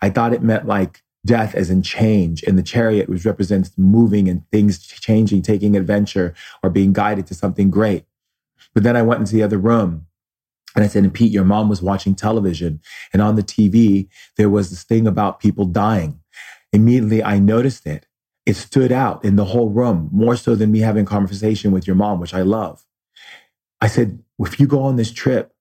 [0.02, 2.44] I thought it meant like death as in change.
[2.44, 7.34] And the chariot which represents moving and things changing, taking adventure or being guided to
[7.34, 8.06] something great.
[8.74, 10.08] But then I went into the other room
[10.76, 12.80] and I said, and Pete, your mom was watching television
[13.12, 16.20] and on the TV, there was this thing about people dying.
[16.72, 18.06] Immediately I noticed it.
[18.46, 21.96] It stood out in the whole room more so than me having conversation with your
[21.96, 22.86] mom, which I love.
[23.82, 25.54] I said, if you go on this trip,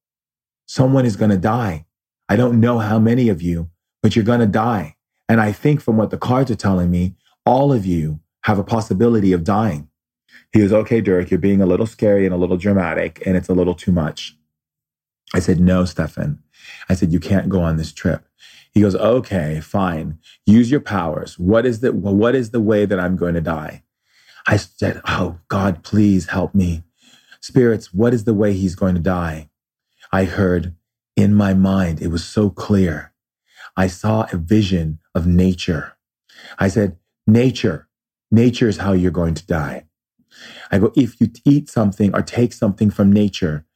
[0.66, 1.86] someone is going to die.
[2.28, 3.70] I don't know how many of you,
[4.02, 4.96] but you're going to die.
[5.28, 7.14] And I think from what the cards are telling me,
[7.46, 9.88] all of you have a possibility of dying.
[10.52, 13.48] He was, okay, Dirk, you're being a little scary and a little dramatic, and it's
[13.48, 14.36] a little too much.
[15.32, 16.42] I said, no, Stefan.
[16.88, 18.26] I said, you can't go on this trip.
[18.72, 20.18] He goes, okay, fine.
[20.46, 21.38] Use your powers.
[21.38, 23.84] What is the, what is the way that I'm going to die?
[24.46, 26.82] I said, oh, God, please help me.
[27.40, 29.48] Spirits, what is the way he's going to die?
[30.12, 30.74] I heard
[31.16, 33.12] in my mind, it was so clear.
[33.76, 35.96] I saw a vision of nature.
[36.58, 37.88] I said, nature,
[38.30, 39.84] nature is how you're going to die.
[40.70, 43.66] I go, if you eat something or take something from nature,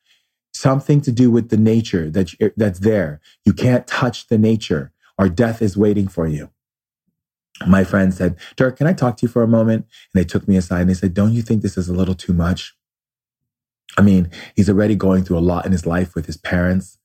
[0.52, 5.28] something to do with the nature that that's there, you can't touch the nature or
[5.28, 6.50] death is waiting for you.
[7.66, 9.86] My friend said, Dirk, can I talk to you for a moment?
[10.12, 12.14] And they took me aside and they said, don't you think this is a little
[12.14, 12.74] too much?
[13.96, 16.98] I mean, he's already going through a lot in his life with his parents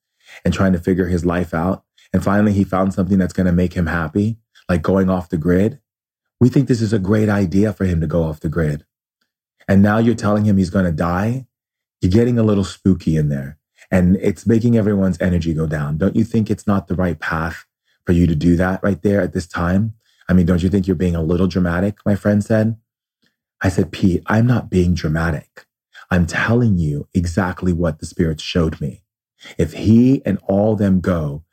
[0.43, 1.83] and trying to figure his life out.
[2.13, 4.37] And finally, he found something that's going to make him happy,
[4.67, 5.79] like going off the grid.
[6.39, 8.85] We think this is a great idea for him to go off the grid.
[9.67, 11.45] And now you're telling him he's going to die.
[12.01, 13.59] You're getting a little spooky in there
[13.91, 15.97] and it's making everyone's energy go down.
[15.97, 17.65] Don't you think it's not the right path
[18.05, 19.93] for you to do that right there at this time?
[20.27, 21.97] I mean, don't you think you're being a little dramatic?
[22.05, 22.77] My friend said.
[23.61, 25.65] I said, Pete, I'm not being dramatic.
[26.11, 29.03] I'm telling you exactly what the Spirit showed me.
[29.57, 31.43] If he and all them go,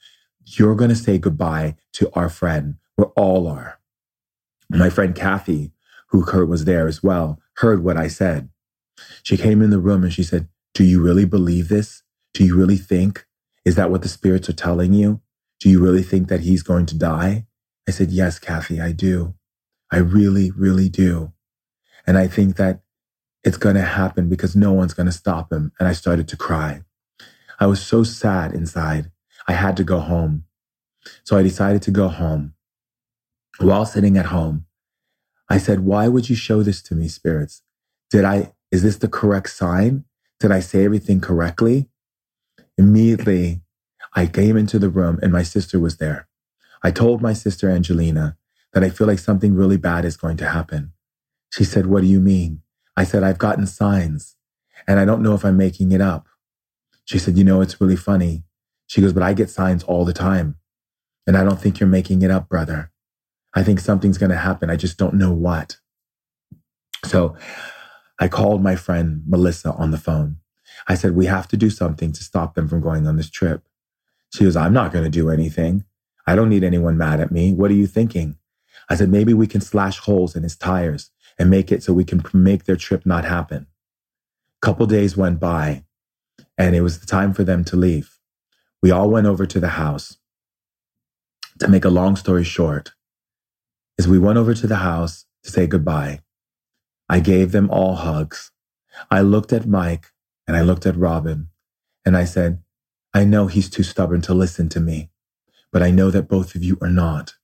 [0.44, 2.76] you're going to say goodbye to our friend.
[2.96, 3.78] We all are.
[4.70, 5.72] My friend Kathy,
[6.08, 8.48] who Kurt was there as well, heard what I said.
[9.22, 12.02] She came in the room and she said, Do you really believe this?
[12.34, 13.26] Do you really think?
[13.64, 15.20] Is that what the spirits are telling you?
[15.60, 17.46] Do you really think that he's going to die?
[17.88, 19.34] I said, Yes, Kathy, I do.
[19.92, 21.32] I really, really do.
[22.06, 22.80] And I think that
[23.46, 25.70] it's going to happen because no one's going to stop him.
[25.78, 26.82] And I started to cry.
[27.60, 29.12] I was so sad inside.
[29.46, 30.44] I had to go home.
[31.22, 32.54] So I decided to go home.
[33.58, 34.66] While sitting at home,
[35.48, 37.62] I said, Why would you show this to me, spirits?
[38.10, 40.04] Did I, is this the correct sign?
[40.40, 41.88] Did I say everything correctly?
[42.76, 43.62] Immediately,
[44.14, 46.26] I came into the room and my sister was there.
[46.82, 48.36] I told my sister Angelina
[48.72, 50.92] that I feel like something really bad is going to happen.
[51.52, 52.62] She said, What do you mean?
[52.96, 54.36] I said, I've gotten signs
[54.86, 56.26] and I don't know if I'm making it up.
[57.04, 58.44] She said, You know, it's really funny.
[58.86, 60.56] She goes, But I get signs all the time.
[61.26, 62.92] And I don't think you're making it up, brother.
[63.54, 64.70] I think something's going to happen.
[64.70, 65.78] I just don't know what.
[67.04, 67.36] So
[68.18, 70.38] I called my friend Melissa on the phone.
[70.88, 73.62] I said, We have to do something to stop them from going on this trip.
[74.34, 75.84] She goes, I'm not going to do anything.
[76.26, 77.52] I don't need anyone mad at me.
[77.52, 78.36] What are you thinking?
[78.88, 82.04] I said, Maybe we can slash holes in his tires and make it so we
[82.04, 83.66] can make their trip not happen.
[84.62, 85.84] A couple days went by
[86.58, 88.18] and it was the time for them to leave.
[88.82, 90.18] We all went over to the house.
[91.60, 92.92] To make a long story short,
[93.98, 96.20] as we went over to the house to say goodbye,
[97.08, 98.50] I gave them all hugs.
[99.10, 100.12] I looked at Mike
[100.46, 101.48] and I looked at Robin
[102.04, 102.62] and I said,
[103.14, 105.10] I know he's too stubborn to listen to me,
[105.72, 107.34] but I know that both of you are not.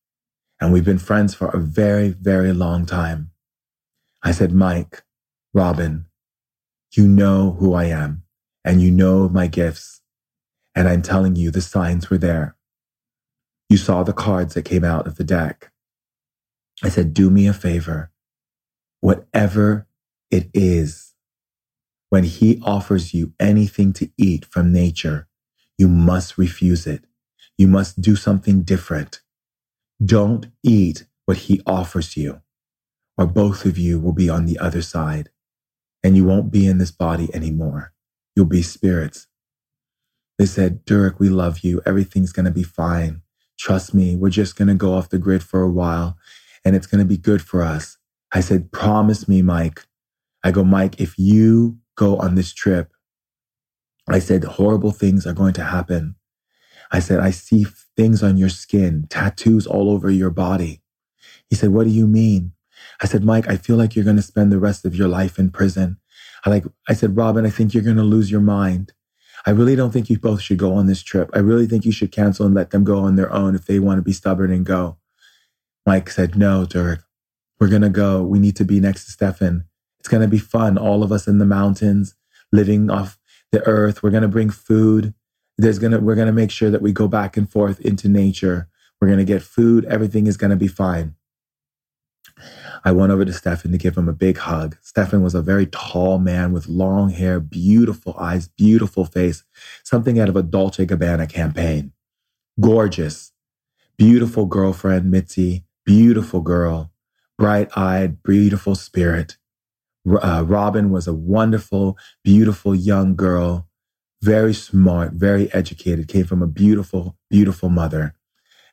[0.61, 3.32] And we've been friends for a very, very long time.
[4.23, 5.05] I said, Mike,
[5.55, 6.07] Robin,
[6.97, 8.25] you know who I am
[8.65, 10.03] and you know my gifts.
[10.75, 12.57] And I'm telling you, the signs were there.
[13.69, 15.73] You saw the cards that came out of the deck.
[16.83, 18.11] I said, do me a favor.
[19.01, 19.87] Whatever
[20.31, 21.15] it is,
[22.11, 25.29] when he offers you anything to eat from nature,
[25.79, 27.05] you must refuse it.
[27.59, 29.21] You must do something different.
[30.05, 32.43] Don't eat what he offers you,
[33.19, 35.31] or both of you will be on the other side
[36.03, 37.93] and you won't be in this body anymore.
[38.35, 39.27] You'll be spirits.
[40.39, 41.83] They said, Durek, we love you.
[41.87, 43.23] Everything's going to be fine.
[43.59, 44.17] Trust me.
[44.17, 46.17] We're just going to go off the grid for a while
[46.65, 47.99] and it's going to be good for us.
[48.33, 49.85] I said, promise me, Mike.
[50.43, 52.93] I go, Mike, if you go on this trip,
[54.09, 56.17] I said, horrible things are going to happen.
[56.91, 60.83] I said, I see things on your skin, tattoos all over your body.
[61.49, 62.53] He said, what do you mean?
[63.01, 65.39] I said, Mike, I feel like you're going to spend the rest of your life
[65.39, 65.99] in prison.
[66.45, 68.93] I like, I said, Robin, I think you're going to lose your mind.
[69.45, 71.31] I really don't think you both should go on this trip.
[71.33, 73.79] I really think you should cancel and let them go on their own if they
[73.79, 74.99] want to be stubborn and go.
[75.85, 77.05] Mike said, no, Dirk,
[77.59, 78.23] we're going to go.
[78.23, 79.65] We need to be next to Stefan.
[79.99, 80.79] It's going to be fun.
[80.79, 82.15] All of us in the mountains,
[82.53, 83.19] living off
[83.51, 84.03] the earth.
[84.03, 85.15] We're going to bring food.
[85.59, 88.09] There's going to, we're going to make sure that we go back and forth into
[88.09, 88.69] nature.
[89.01, 89.85] We're going to get food.
[89.87, 91.15] Everything is going to be fine.
[92.85, 94.77] I went over to Stefan to give him a big hug.
[94.81, 99.45] Stefan was a very tall man with long hair, beautiful eyes, beautiful face,
[99.85, 101.93] something out of a Dolce Gabbana campaign.
[102.61, 103.33] Gorgeous.
[103.97, 105.65] Beautiful girlfriend, Mitzi.
[105.85, 106.91] Beautiful girl.
[107.39, 109.37] Bright eyed, beautiful spirit.
[110.09, 113.69] Uh, Robin was a wonderful, beautiful young girl.
[114.23, 118.15] Very smart, very educated, came from a beautiful, beautiful mother.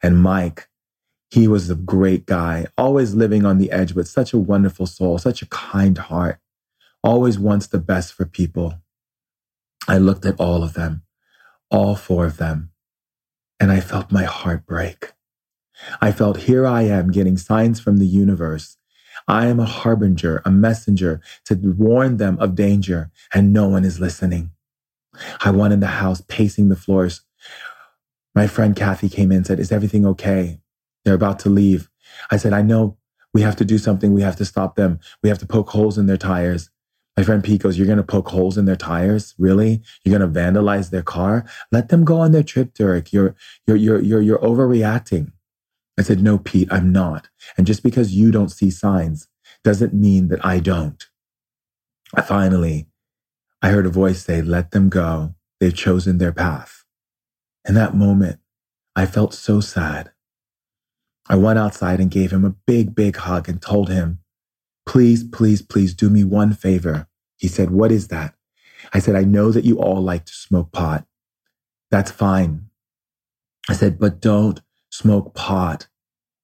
[0.01, 0.68] And Mike,
[1.30, 5.17] he was a great guy, always living on the edge, but such a wonderful soul,
[5.19, 6.39] such a kind heart,
[7.03, 8.82] always wants the best for people.
[9.88, 11.03] I looked at all of them,
[11.69, 12.71] all four of them,
[13.59, 15.13] and I felt my heart break.
[16.01, 18.77] I felt here I am getting signs from the universe.
[19.27, 23.99] I am a harbinger, a messenger to warn them of danger, and no one is
[23.99, 24.51] listening.
[25.41, 27.21] I went in the house, pacing the floors.
[28.34, 30.59] My friend Kathy came in and said, Is everything okay?
[31.05, 31.89] They're about to leave.
[32.31, 32.97] I said, I know
[33.33, 34.13] we have to do something.
[34.13, 34.99] We have to stop them.
[35.23, 36.69] We have to poke holes in their tires.
[37.15, 39.35] My friend Pete goes, You're going to poke holes in their tires?
[39.37, 39.81] Really?
[40.03, 41.45] You're going to vandalize their car?
[41.71, 43.11] Let them go on their trip, Durek.
[43.11, 43.35] You're,
[43.67, 45.31] you're, you're, you're, you're overreacting.
[45.97, 47.29] I said, No, Pete, I'm not.
[47.57, 49.27] And just because you don't see signs
[49.63, 51.03] doesn't mean that I don't.
[52.25, 52.87] Finally,
[53.61, 55.35] I heard a voice say, Let them go.
[55.59, 56.85] They've chosen their path.
[57.67, 58.39] In that moment,
[58.95, 60.11] I felt so sad.
[61.30, 64.19] I went outside and gave him a big, big hug and told him,
[64.86, 67.07] please, please, please do me one favor.
[67.38, 68.34] He said, what is that?
[68.93, 71.05] I said, I know that you all like to smoke pot.
[71.91, 72.65] That's fine.
[73.69, 75.88] I said, but don't smoke pot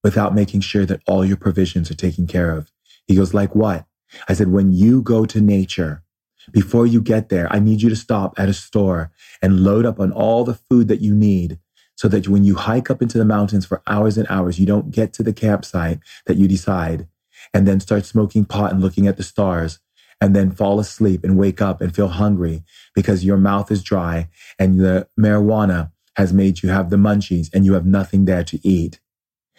[0.04, 2.72] without making sure that all your provisions are taken care of.
[3.08, 3.86] He goes, like what?
[4.30, 6.04] I said, when you go to nature,
[6.52, 9.12] before you get there, I need you to stop at a store
[9.42, 11.58] and load up on all the food that you need
[11.96, 14.92] so that when you hike up into the mountains for hours and hours, you don't
[14.92, 17.08] get to the campsite that you decide
[17.54, 19.80] and then start smoking pot and looking at the stars
[20.22, 24.30] and then fall asleep and wake up and feel hungry because your mouth is dry
[24.58, 28.60] and the marijuana has made you have the munchies and you have nothing there to
[28.68, 29.00] eat.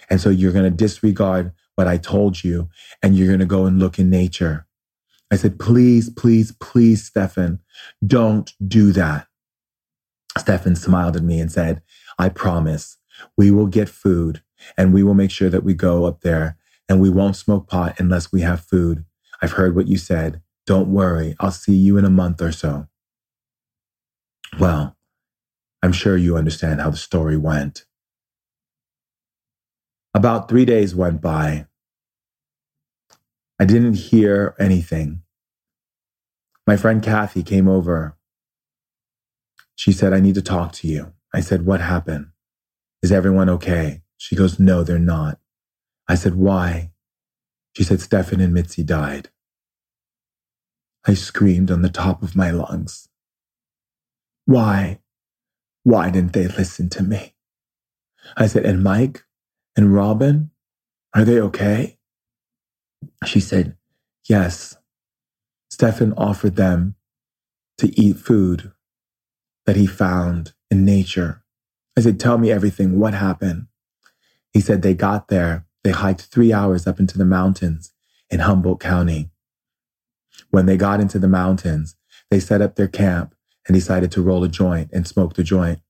[0.08, 2.68] And so you're going to disregard what I told you
[3.02, 4.66] and you're going to go and look in nature.
[5.30, 7.60] I said, please, please, please, Stefan,
[8.06, 9.26] don't do that.
[10.38, 11.82] Stefan smiled at me and said,
[12.18, 12.98] I promise
[13.36, 14.42] we will get food
[14.76, 16.56] and we will make sure that we go up there
[16.88, 19.04] and we won't smoke pot unless we have food.
[19.42, 20.42] I've heard what you said.
[20.66, 21.36] Don't worry.
[21.40, 22.88] I'll see you in a month or so.
[24.58, 24.96] Well,
[25.82, 27.86] I'm sure you understand how the story went.
[30.14, 31.66] About three days went by.
[33.60, 35.22] I didn't hear anything.
[36.66, 38.16] My friend Kathy came over.
[39.76, 41.12] She said, I need to talk to you.
[41.36, 42.28] I said, What happened?
[43.02, 44.00] Is everyone okay?
[44.16, 45.38] She goes, No, they're not.
[46.08, 46.92] I said, Why?
[47.76, 49.28] She said, Stefan and Mitzi died.
[51.06, 53.10] I screamed on the top of my lungs.
[54.46, 55.00] Why?
[55.82, 57.34] Why didn't they listen to me?
[58.34, 59.22] I said, And Mike
[59.76, 60.52] and Robin,
[61.14, 61.98] are they okay?
[63.26, 63.76] She said,
[64.26, 64.74] Yes.
[65.70, 66.94] Stefan offered them
[67.76, 68.72] to eat food
[69.66, 71.42] that he found in nature.
[71.96, 72.98] I said, Tell me everything.
[72.98, 73.66] What happened?
[74.52, 75.66] He said, They got there.
[75.84, 77.92] they hiked three hours up into the mountains
[78.30, 79.30] in Humboldt County.
[80.50, 81.96] When they got into the mountains,
[82.30, 83.34] they set up their camp
[83.66, 85.80] and decided to roll a joint and smoke the joint.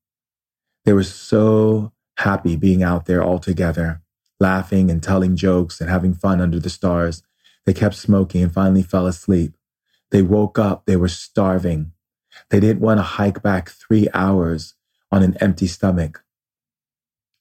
[0.84, 4.02] They were so happy being out there all together,
[4.38, 7.22] laughing and telling jokes and having fun under the stars.
[7.64, 9.54] They kept smoking and finally fell asleep.
[10.10, 11.92] They woke up, they were starving.
[12.50, 14.74] They didn't want to hike back three hours
[15.10, 16.24] on an empty stomach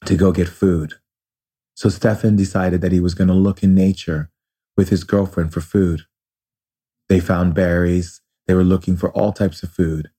[0.05, 0.93] to go get food.
[1.75, 4.29] So Stefan decided that he was going to look in nature
[4.77, 6.03] with his girlfriend for food.
[7.09, 8.21] They found berries.
[8.47, 10.09] They were looking for all types of food.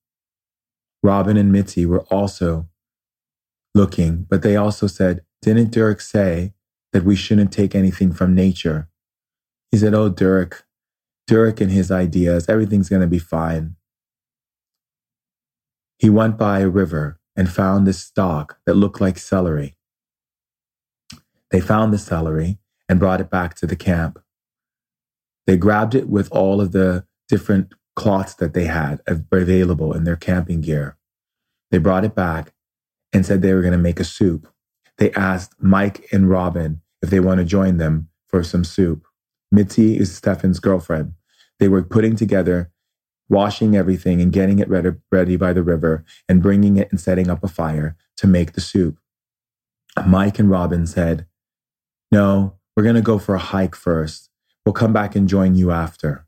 [1.03, 2.69] Robin and Mitzi were also
[3.75, 6.55] looking, but they also said, Didn't Dirk say
[6.93, 8.89] that we shouldn't take anything from nature?
[9.71, 10.67] He said, Oh, Dirk,
[11.27, 13.77] Dirk and his ideas, everything's going to be fine.
[15.99, 19.77] He went by a river and found this stalk that looked like celery.
[21.51, 24.19] They found the celery and brought it back to the camp.
[25.47, 30.17] They grabbed it with all of the different cloths that they had available in their
[30.17, 30.97] camping gear.
[31.71, 32.53] They brought it back
[33.13, 34.49] and said they were going to make a soup.
[34.99, 39.07] They asked Mike and Robin if they want to join them for some soup.
[39.51, 41.13] Mitzi is Stefan's girlfriend.
[41.59, 42.71] They were putting together,
[43.29, 47.43] washing everything and getting it ready, by the river and bringing it and setting up
[47.43, 48.99] a fire to make the soup.
[50.07, 51.27] Mike and Robin said,
[52.13, 54.31] No, we're going to go for a hike first.
[54.65, 56.27] We'll come back and join you after.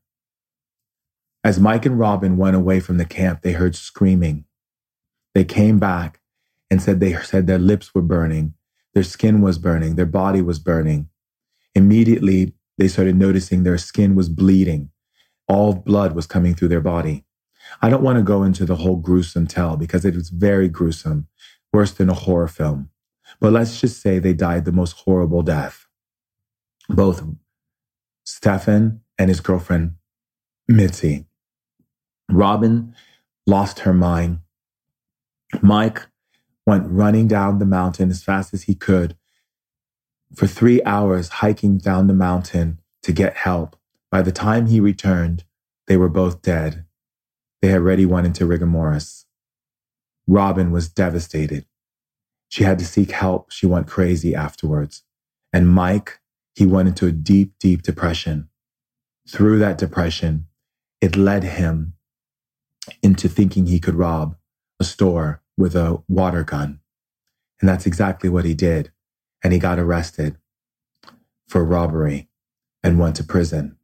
[1.44, 4.44] As Mike and Robin went away from the camp, they heard screaming.
[5.34, 6.20] They came back
[6.70, 8.54] and said they said their lips were burning,
[8.94, 11.08] their skin was burning, their body was burning.
[11.74, 14.90] Immediately, they started noticing their skin was bleeding.
[15.48, 17.24] All blood was coming through their body.
[17.82, 21.28] I don't want to go into the whole gruesome tell because it was very gruesome,
[21.72, 22.90] worse than a horror film.
[23.40, 25.86] But let's just say they died the most horrible death.
[26.88, 27.22] Both
[28.24, 29.94] Stefan and his girlfriend,
[30.66, 31.26] Mitzi.
[32.30, 32.94] Robin
[33.46, 34.40] lost her mind.
[35.62, 36.06] Mike
[36.66, 39.16] went running down the mountain as fast as he could
[40.34, 43.76] for three hours, hiking down the mountain to get help.
[44.10, 45.44] By the time he returned,
[45.86, 46.84] they were both dead.
[47.60, 49.26] They had already went into rigor mortis.
[50.26, 51.66] Robin was devastated.
[52.48, 53.50] She had to seek help.
[53.50, 55.02] She went crazy afterwards.
[55.52, 56.20] And Mike,
[56.54, 58.48] he went into a deep, deep depression.
[59.28, 60.46] Through that depression,
[61.00, 61.94] it led him
[63.02, 64.36] into thinking he could rob
[64.80, 66.80] a store with a water gun.
[67.60, 68.92] And that's exactly what he did.
[69.42, 70.36] And he got arrested
[71.48, 72.28] for robbery
[72.82, 73.77] and went to prison.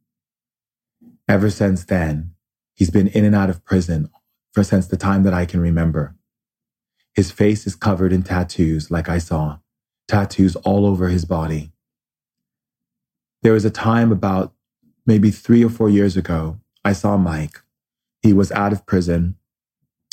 [1.28, 2.34] Ever since then,
[2.74, 4.10] he's been in and out of prison
[4.52, 6.14] for since the time that I can remember.
[7.14, 9.58] His face is covered in tattoos, like I saw,
[10.08, 11.72] tattoos all over his body.
[13.42, 14.52] There was a time about
[15.06, 17.60] maybe three or four years ago, I saw Mike.
[18.22, 19.36] He was out of prison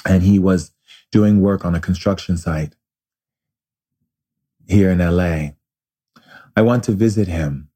[0.05, 0.71] and he was
[1.11, 2.75] doing work on a construction site
[4.67, 5.51] here in LA.
[6.55, 7.69] I went to visit him.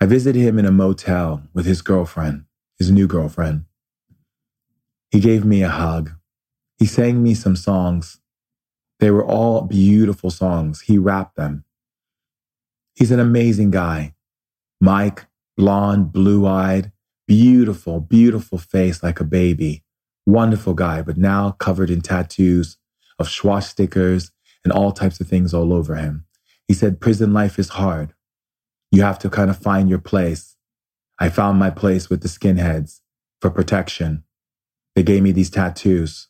[0.00, 2.44] I visited him in a motel with his girlfriend,
[2.78, 3.64] his new girlfriend.
[5.10, 6.12] He gave me a hug.
[6.78, 8.20] He sang me some songs.
[9.00, 10.82] They were all beautiful songs.
[10.82, 11.64] He rapped them.
[12.94, 14.14] He's an amazing guy.
[14.80, 15.26] Mike,
[15.56, 16.92] blonde, blue eyed,
[17.26, 19.82] beautiful, beautiful face like a baby.
[20.26, 22.76] Wonderful guy, but now covered in tattoos
[23.18, 24.30] of stickers
[24.62, 26.24] and all types of things all over him.
[26.68, 28.14] He said, prison life is hard.
[28.90, 30.56] You have to kind of find your place.
[31.18, 33.00] I found my place with the skinheads
[33.40, 34.24] for protection.
[34.94, 36.28] They gave me these tattoos.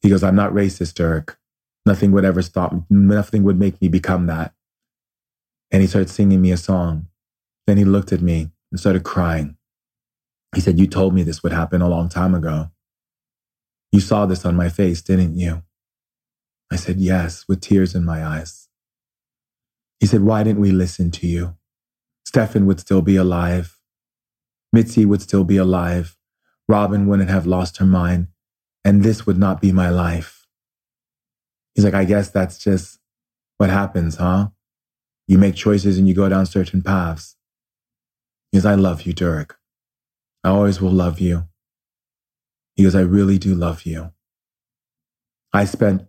[0.00, 1.38] He goes, I'm not racist, Dirk.
[1.86, 2.82] Nothing would ever stop me.
[2.90, 4.54] Nothing would make me become that.
[5.70, 7.08] And he started singing me a song.
[7.66, 9.56] Then he looked at me and started crying.
[10.54, 12.70] He said, You told me this would happen a long time ago.
[13.92, 15.62] You saw this on my face, didn't you?
[16.70, 18.67] I said, Yes, with tears in my eyes.
[20.00, 21.56] He said, Why didn't we listen to you?
[22.24, 23.78] Stefan would still be alive.
[24.72, 26.16] Mitzi would still be alive.
[26.68, 28.28] Robin wouldn't have lost her mind.
[28.84, 30.46] And this would not be my life.
[31.74, 32.98] He's like, I guess that's just
[33.56, 34.48] what happens, huh?
[35.26, 37.36] You make choices and you go down certain paths.
[38.50, 39.58] He goes, I love you, Dirk.
[40.42, 41.48] I always will love you.
[42.76, 44.12] He goes, I really do love you.
[45.52, 46.06] I spent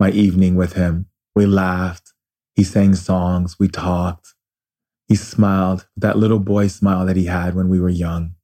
[0.00, 1.06] my evening with him.
[1.34, 2.12] We laughed.
[2.58, 3.56] He sang songs.
[3.60, 4.34] We talked.
[5.06, 8.34] He smiled, that little boy smile that he had when we were young.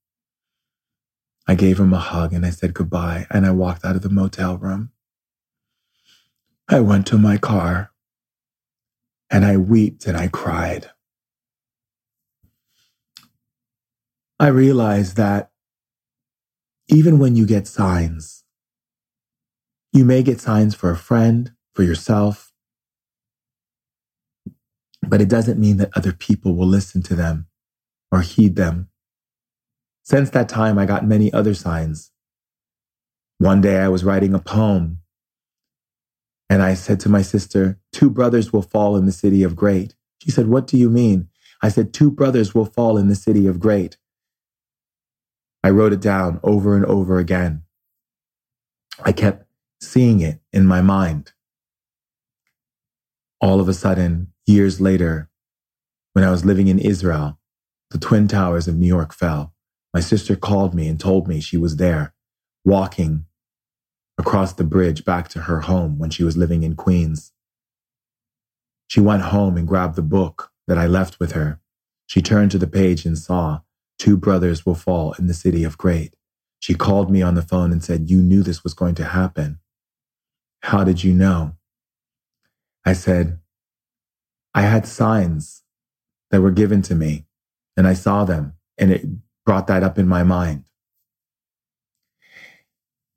[1.48, 4.08] I gave him a hug and I said goodbye and I walked out of the
[4.08, 4.92] motel room.
[6.68, 7.90] I went to my car
[9.32, 10.92] and I wept and I cried.
[14.38, 15.50] I realized that
[16.88, 18.44] even when you get signs,
[19.92, 22.53] you may get signs for a friend, for yourself,
[25.08, 27.46] but it doesn't mean that other people will listen to them
[28.10, 28.88] or heed them.
[30.02, 32.12] Since that time, I got many other signs.
[33.38, 35.00] One day I was writing a poem
[36.50, 39.94] and I said to my sister, Two brothers will fall in the city of great.
[40.22, 41.28] She said, What do you mean?
[41.62, 43.96] I said, Two brothers will fall in the city of great.
[45.62, 47.62] I wrote it down over and over again.
[49.02, 49.46] I kept
[49.80, 51.32] seeing it in my mind.
[53.40, 55.28] All of a sudden, years later,
[56.12, 57.38] when I was living in Israel,
[57.90, 59.52] the Twin Towers of New York fell.
[59.92, 62.14] My sister called me and told me she was there,
[62.64, 63.26] walking
[64.18, 67.32] across the bridge back to her home when she was living in Queens.
[68.88, 71.60] She went home and grabbed the book that I left with her.
[72.06, 73.60] She turned to the page and saw,
[73.98, 76.14] Two brothers will fall in the city of great.
[76.58, 79.58] She called me on the phone and said, You knew this was going to happen.
[80.62, 81.56] How did you know?
[82.84, 83.38] I said,
[84.54, 85.62] I had signs
[86.30, 87.26] that were given to me
[87.76, 89.06] and I saw them and it
[89.44, 90.64] brought that up in my mind.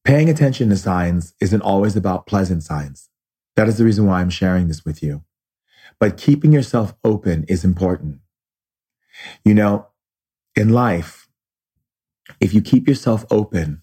[0.03, 3.09] Paying attention to signs isn't always about pleasant signs.
[3.55, 5.23] That is the reason why I'm sharing this with you.
[5.99, 8.19] But keeping yourself open is important.
[9.43, 9.87] You know,
[10.55, 11.27] in life,
[12.39, 13.81] if you keep yourself open,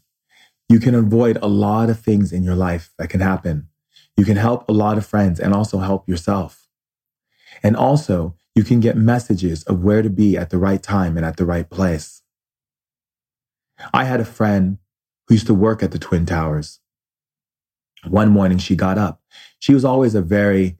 [0.68, 3.68] you can avoid a lot of things in your life that can happen.
[4.16, 6.63] You can help a lot of friends and also help yourself.
[7.62, 11.26] And also, you can get messages of where to be at the right time and
[11.26, 12.22] at the right place.
[13.92, 14.78] I had a friend
[15.26, 16.80] who used to work at the Twin Towers.
[18.06, 19.22] One morning she got up.
[19.58, 20.78] She was always a very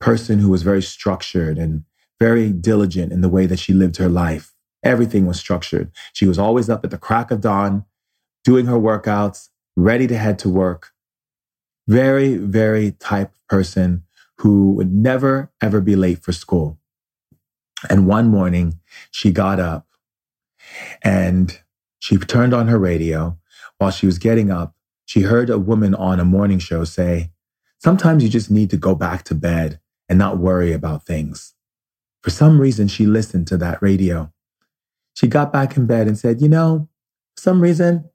[0.00, 1.84] person who was very structured and
[2.20, 4.52] very diligent in the way that she lived her life.
[4.82, 5.90] Everything was structured.
[6.12, 7.84] She was always up at the crack of dawn,
[8.44, 10.92] doing her workouts, ready to head to work.
[11.88, 14.03] Very, very type person
[14.38, 16.78] who would never, ever be late for school.
[17.88, 18.80] And one morning
[19.10, 19.86] she got up
[21.02, 21.58] and
[21.98, 23.38] she turned on her radio.
[23.78, 24.74] While she was getting up,
[25.04, 27.30] she heard a woman on a morning show say,
[27.78, 29.78] Sometimes you just need to go back to bed
[30.08, 31.54] and not worry about things.
[32.22, 34.32] For some reason, she listened to that radio.
[35.14, 36.88] She got back in bed and said, You know,
[37.36, 38.08] for some reason,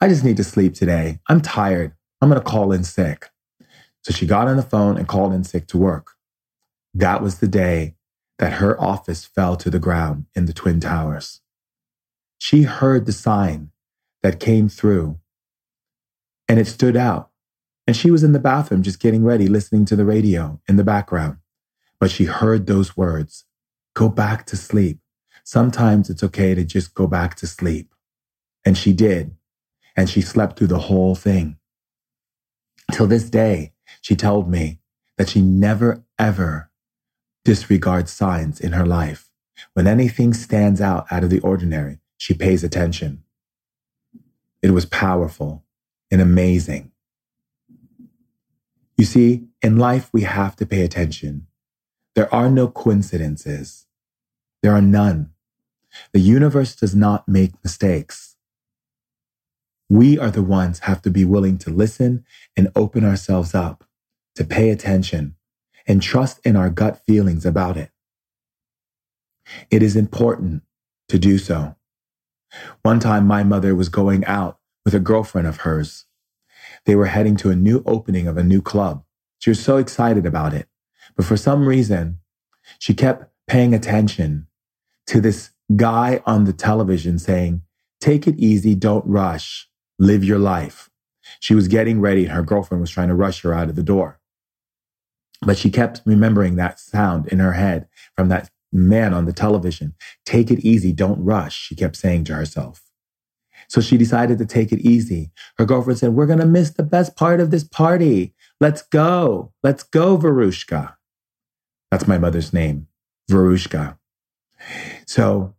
[0.00, 1.20] I just need to sleep today.
[1.28, 1.92] I'm tired.
[2.20, 3.30] I'm going to call in sick.
[4.06, 6.12] So she got on the phone and called in sick to work.
[6.94, 7.96] That was the day
[8.38, 11.40] that her office fell to the ground in the Twin Towers.
[12.38, 13.72] She heard the sign
[14.22, 15.18] that came through
[16.48, 17.30] and it stood out.
[17.88, 20.84] And she was in the bathroom just getting ready, listening to the radio in the
[20.84, 21.38] background.
[21.98, 23.44] But she heard those words
[23.94, 25.00] go back to sleep.
[25.42, 27.92] Sometimes it's okay to just go back to sleep.
[28.64, 29.34] And she did.
[29.96, 31.56] And she slept through the whole thing.
[32.92, 34.80] Till this day, she told me
[35.16, 36.70] that she never, ever
[37.44, 39.30] disregards signs in her life.
[39.74, 43.22] When anything stands out out of the ordinary, she pays attention.
[44.62, 45.64] It was powerful
[46.10, 46.92] and amazing.
[48.96, 51.46] You see, in life, we have to pay attention.
[52.14, 53.86] There are no coincidences.
[54.62, 55.30] There are none.
[56.12, 58.35] The universe does not make mistakes.
[59.88, 62.24] We are the ones have to be willing to listen
[62.56, 63.84] and open ourselves up,
[64.34, 65.36] to pay attention,
[65.86, 67.90] and trust in our gut feelings about it.
[69.70, 70.62] It is important
[71.08, 71.76] to do so.
[72.82, 76.06] One time, my mother was going out with a girlfriend of hers.
[76.84, 79.04] They were heading to a new opening of a new club.
[79.38, 80.68] She was so excited about it.
[81.16, 82.18] But for some reason,
[82.78, 84.48] she kept paying attention
[85.06, 87.62] to this guy on the television saying,
[88.00, 89.68] Take it easy, don't rush,
[89.98, 90.90] live your life.
[91.40, 93.82] She was getting ready and her girlfriend was trying to rush her out of the
[93.82, 94.20] door.
[95.42, 99.94] But she kept remembering that sound in her head from that man on the television.
[100.24, 100.92] Take it easy.
[100.92, 102.82] Don't rush, she kept saying to herself.
[103.68, 105.30] So she decided to take it easy.
[105.58, 108.34] Her girlfriend said, We're going to miss the best part of this party.
[108.60, 109.52] Let's go.
[109.62, 110.94] Let's go, Verushka.
[111.90, 112.86] That's my mother's name,
[113.30, 113.98] Verushka.
[115.06, 115.54] So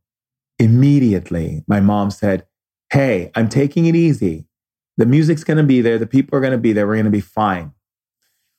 [0.59, 2.45] immediately, my mom said,
[2.91, 4.45] Hey, I'm taking it easy.
[4.97, 5.97] The music's going to be there.
[5.97, 6.88] The people are going to be there.
[6.88, 7.73] We're going to be fine.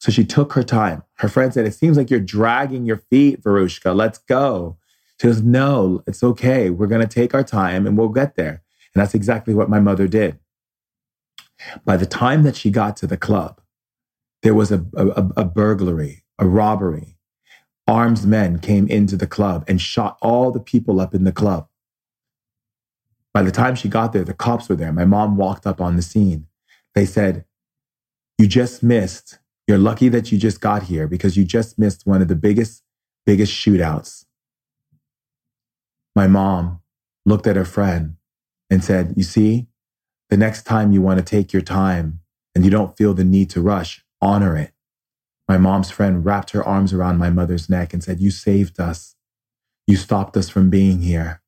[0.01, 1.03] So she took her time.
[1.15, 3.95] Her friend said, It seems like you're dragging your feet, Verushka.
[3.97, 4.79] Let's go.
[5.21, 6.71] She goes, No, it's okay.
[6.71, 8.63] We're going to take our time and we'll get there.
[8.95, 10.39] And that's exactly what my mother did.
[11.85, 13.61] By the time that she got to the club,
[14.43, 17.17] there was a, a, a burglary, a robbery.
[17.89, 21.69] armed men came into the club and shot all the people up in the club.
[23.35, 24.93] By the time she got there, the cops were there.
[24.93, 26.47] My mom walked up on the scene.
[26.95, 27.45] They said,
[28.39, 29.39] You just missed.
[29.67, 32.83] You're lucky that you just got here because you just missed one of the biggest,
[33.27, 34.25] biggest shootouts.
[36.17, 36.81] My mom
[37.27, 38.17] looked at her friend
[38.71, 39.67] and said, You see,
[40.31, 42.21] the next time you want to take your time
[42.55, 44.73] and you don't feel the need to rush, honor it.
[45.49, 49.15] My mom's friend wrapped her arms around my mother's neck and said, You saved us.
[49.87, 51.41] You stopped us from being here.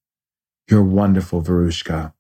[0.71, 2.15] You're wonderful, Verushka.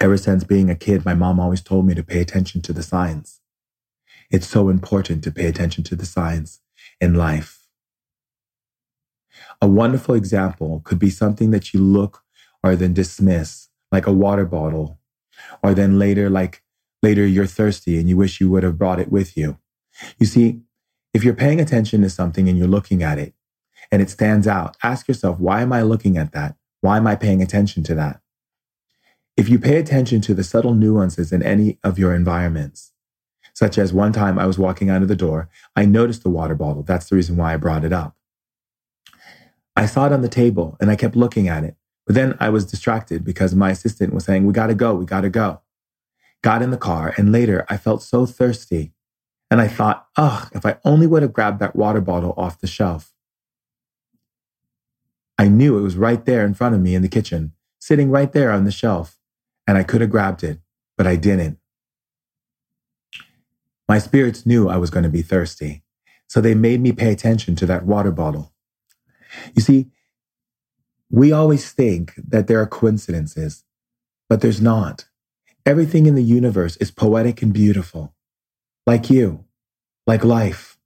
[0.00, 2.84] Ever since being a kid, my mom always told me to pay attention to the
[2.84, 3.40] signs.
[4.30, 6.60] It's so important to pay attention to the signs
[7.00, 7.60] in life.
[9.62, 12.22] A wonderful example could be something that you look
[12.62, 15.00] or then dismiss, like a water bottle,
[15.62, 16.62] or then later, like
[17.02, 19.58] later you're thirsty and you wish you would have brought it with you.
[20.18, 20.62] You see,
[21.14, 23.34] if you're paying attention to something and you're looking at it
[23.92, 26.57] and it stands out, ask yourself, why am I looking at that?
[26.80, 28.20] Why am I paying attention to that?
[29.36, 32.92] If you pay attention to the subtle nuances in any of your environments,
[33.54, 36.54] such as one time I was walking out of the door, I noticed the water
[36.54, 36.82] bottle.
[36.82, 38.16] That's the reason why I brought it up.
[39.76, 41.76] I saw it on the table and I kept looking at it.
[42.06, 45.28] But then I was distracted because my assistant was saying, We gotta go, we gotta
[45.28, 45.60] go.
[46.42, 48.92] Got in the car and later I felt so thirsty.
[49.50, 52.66] And I thought, ugh, if I only would have grabbed that water bottle off the
[52.66, 53.12] shelf.
[55.38, 58.32] I knew it was right there in front of me in the kitchen, sitting right
[58.32, 59.18] there on the shelf,
[59.66, 60.58] and I could have grabbed it,
[60.96, 61.58] but I didn't.
[63.88, 65.82] My spirits knew I was going to be thirsty,
[66.26, 68.52] so they made me pay attention to that water bottle.
[69.54, 69.90] You see,
[71.10, 73.64] we always think that there are coincidences,
[74.28, 75.06] but there's not.
[75.64, 78.14] Everything in the universe is poetic and beautiful,
[78.86, 79.44] like you,
[80.06, 80.77] like life.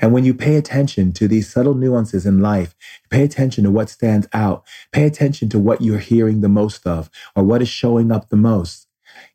[0.00, 2.74] And when you pay attention to these subtle nuances in life,
[3.10, 7.10] pay attention to what stands out, pay attention to what you're hearing the most of
[7.34, 8.86] or what is showing up the most.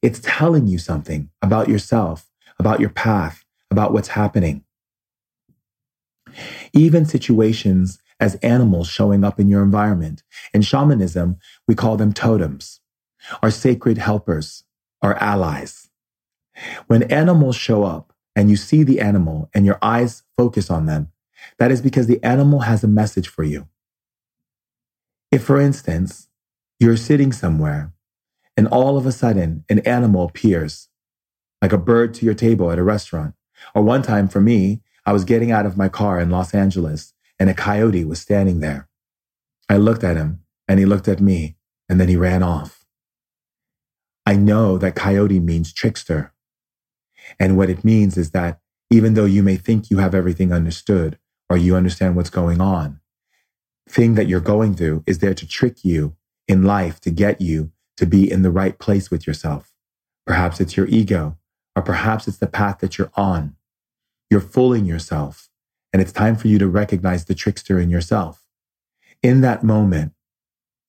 [0.02, 2.30] It's telling you something about yourself,
[2.60, 4.64] about your path, about what's happening.
[6.74, 10.24] Even situations as animals showing up in your environment.
[10.54, 11.38] In shamanism,
[11.68, 12.80] we call them totems,
[13.42, 14.64] our sacred helpers,
[15.02, 15.90] our allies.
[16.88, 21.12] When animals show up, and you see the animal and your eyes focus on them,
[21.58, 23.68] that is because the animal has a message for you.
[25.32, 26.30] If, for instance,
[26.80, 27.94] you're sitting somewhere
[28.56, 30.90] and all of a sudden an animal appears,
[31.62, 33.36] like a bird to your table at a restaurant,
[33.74, 37.14] or one time for me, I was getting out of my car in Los Angeles
[37.40, 38.88] and a coyote was standing there.
[39.70, 41.56] I looked at him and he looked at me
[41.90, 42.86] and then he ran off.
[44.26, 46.33] I know that coyote means trickster
[47.40, 48.60] and what it means is that
[48.90, 51.18] even though you may think you have everything understood
[51.50, 53.00] or you understand what's going on,
[53.90, 56.16] thing that you're going through is there to trick you
[56.48, 59.72] in life to get you to be in the right place with yourself.
[60.26, 61.38] Perhaps it's your ego,
[61.76, 63.56] or perhaps it's the path that you're on.
[64.30, 65.50] You're fooling yourself,
[65.92, 68.42] and it's time for you to recognize the trickster in yourself.
[69.22, 70.14] In that moment,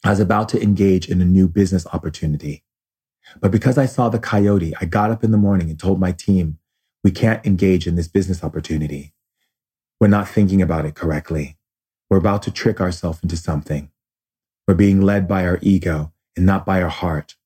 [0.05, 2.64] I was about to engage in a new business opportunity.
[3.41, 6.12] But because I saw the coyote, I got up in the morning and told my
[6.12, 6.59] team,
[7.03, 9.12] we can't engage in this business opportunity.
[10.01, 11.57] We're not thinking about it correctly.
[12.11, 13.91] We're about to trick ourselves into something.
[14.66, 17.37] We're being led by our ego and not by our heart.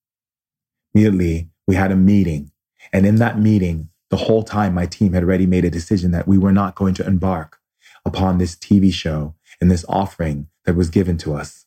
[0.95, 2.53] Immediately, we had a meeting.
[2.93, 6.27] And in that meeting, the whole time my team had already made a decision that
[6.27, 7.59] we were not going to embark
[8.05, 11.67] upon this TV show and this offering that was given to us.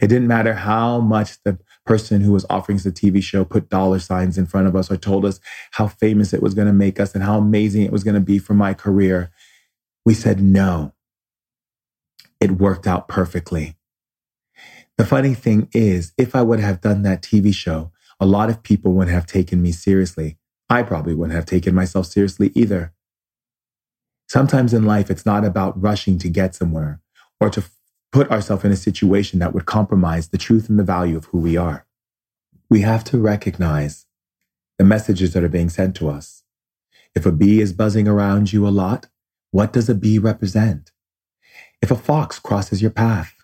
[0.00, 3.70] It didn't matter how much the person who was offering us the TV show put
[3.70, 5.40] dollar signs in front of us or told us
[5.72, 8.20] how famous it was going to make us and how amazing it was going to
[8.20, 9.30] be for my career.
[10.04, 10.92] We said no.
[12.40, 13.76] It worked out perfectly.
[14.98, 18.62] The funny thing is, if I would have done that TV show, a lot of
[18.62, 20.38] people wouldn't have taken me seriously.
[20.68, 22.92] I probably wouldn't have taken myself seriously either.
[24.28, 27.00] Sometimes in life, it's not about rushing to get somewhere
[27.40, 27.62] or to
[28.12, 31.38] put ourselves in a situation that would compromise the truth and the value of who
[31.38, 31.86] we are.
[32.68, 34.06] We have to recognize
[34.78, 36.42] the messages that are being sent to us.
[37.14, 39.06] If a bee is buzzing around you a lot,
[39.50, 40.92] what does a bee represent?
[41.80, 43.34] If a fox crosses your path,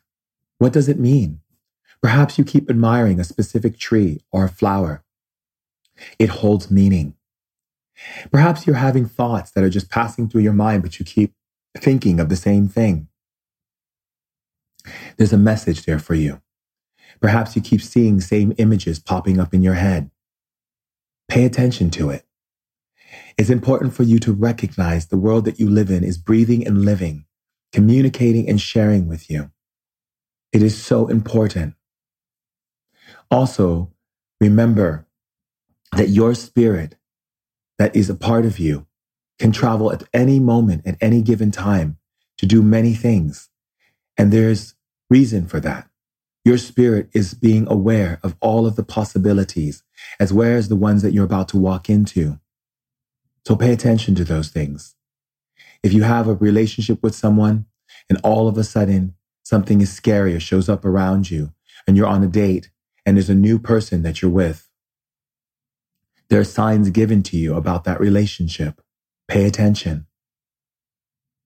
[0.58, 1.40] what does it mean?
[2.02, 5.04] Perhaps you keep admiring a specific tree or a flower.
[6.18, 7.14] It holds meaning.
[8.30, 11.32] Perhaps you're having thoughts that are just passing through your mind, but you keep
[11.76, 13.08] thinking of the same thing.
[15.16, 16.42] There's a message there for you.
[17.20, 20.10] Perhaps you keep seeing same images popping up in your head.
[21.28, 22.24] Pay attention to it.
[23.38, 26.84] It's important for you to recognize the world that you live in is breathing and
[26.84, 27.26] living.
[27.72, 29.50] communicating and sharing with you.
[30.52, 31.74] It is so important.
[33.30, 33.92] Also,
[34.40, 35.06] remember
[35.96, 36.96] that your spirit
[37.78, 38.86] that is a part of you
[39.38, 41.98] can travel at any moment, at any given time
[42.38, 43.50] to do many things.
[44.22, 44.76] And there's
[45.10, 45.88] reason for that.
[46.44, 49.82] Your spirit is being aware of all of the possibilities
[50.20, 52.38] as well as the ones that you're about to walk into.
[53.44, 54.94] So pay attention to those things.
[55.82, 57.66] If you have a relationship with someone
[58.08, 61.52] and all of a sudden something is scary or shows up around you
[61.88, 62.70] and you're on a date
[63.04, 64.68] and there's a new person that you're with,
[66.28, 68.82] there are signs given to you about that relationship.
[69.26, 70.06] Pay attention.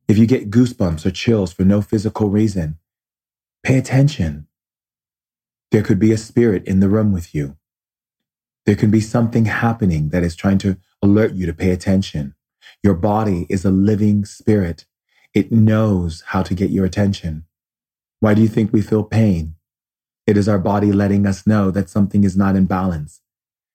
[0.08, 2.78] If you get goosebumps or chills for no physical reason,
[3.64, 4.46] pay attention.
[5.72, 7.56] There could be a spirit in the room with you.
[8.66, 12.34] There can be something happening that is trying to alert you to pay attention.
[12.82, 14.86] Your body is a living spirit.
[15.34, 17.44] It knows how to get your attention.
[18.20, 19.56] Why do you think we feel pain?
[20.26, 23.20] It is our body letting us know that something is not in balance.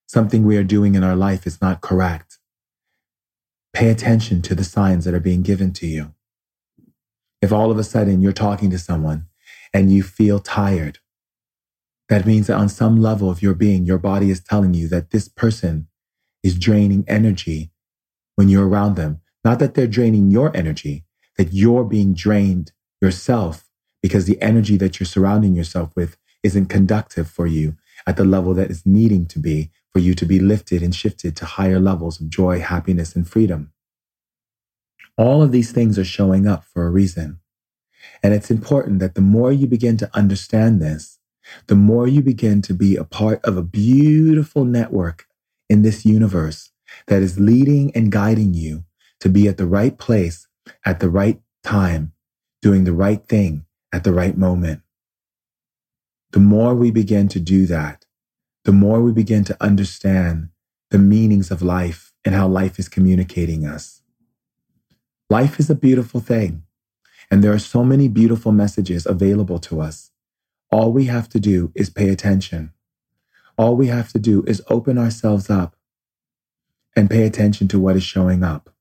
[0.06, 2.38] Something we are doing in our life is not correct.
[3.72, 6.14] Pay attention to the signs that are being given to you.
[7.42, 9.26] If all of a sudden you're talking to someone
[9.74, 10.98] and you feel tired,
[12.08, 15.10] that means that on some level of your being, your body is telling you that
[15.10, 15.88] this person
[16.42, 17.72] is draining energy
[18.36, 19.20] when you're around them.
[19.44, 21.04] Not that they're draining your energy,
[21.36, 23.68] that you're being drained yourself
[24.02, 27.76] because the energy that you're surrounding yourself with isn't conductive for you
[28.06, 31.36] at the level that is needing to be for you to be lifted and shifted
[31.36, 33.72] to higher levels of joy, happiness, and freedom.
[35.16, 37.40] All of these things are showing up for a reason.
[38.22, 41.18] And it's important that the more you begin to understand this,
[41.66, 45.26] the more you begin to be a part of a beautiful network
[45.68, 46.70] in this universe
[47.06, 48.84] that is leading and guiding you
[49.20, 50.46] to be at the right place
[50.84, 52.12] at the right time,
[52.60, 54.82] doing the right thing at the right moment.
[56.32, 58.06] The more we begin to do that,
[58.64, 60.48] the more we begin to understand
[60.90, 64.01] the meanings of life and how life is communicating us.
[65.32, 66.64] Life is a beautiful thing,
[67.30, 70.10] and there are so many beautiful messages available to us.
[70.70, 72.74] All we have to do is pay attention.
[73.56, 75.74] All we have to do is open ourselves up
[76.94, 78.74] and pay attention to what is showing up.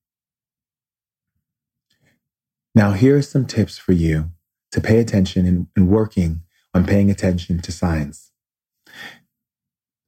[2.76, 4.32] Now, here are some tips for you
[4.74, 6.42] to pay attention in working
[6.74, 8.34] on paying attention to signs.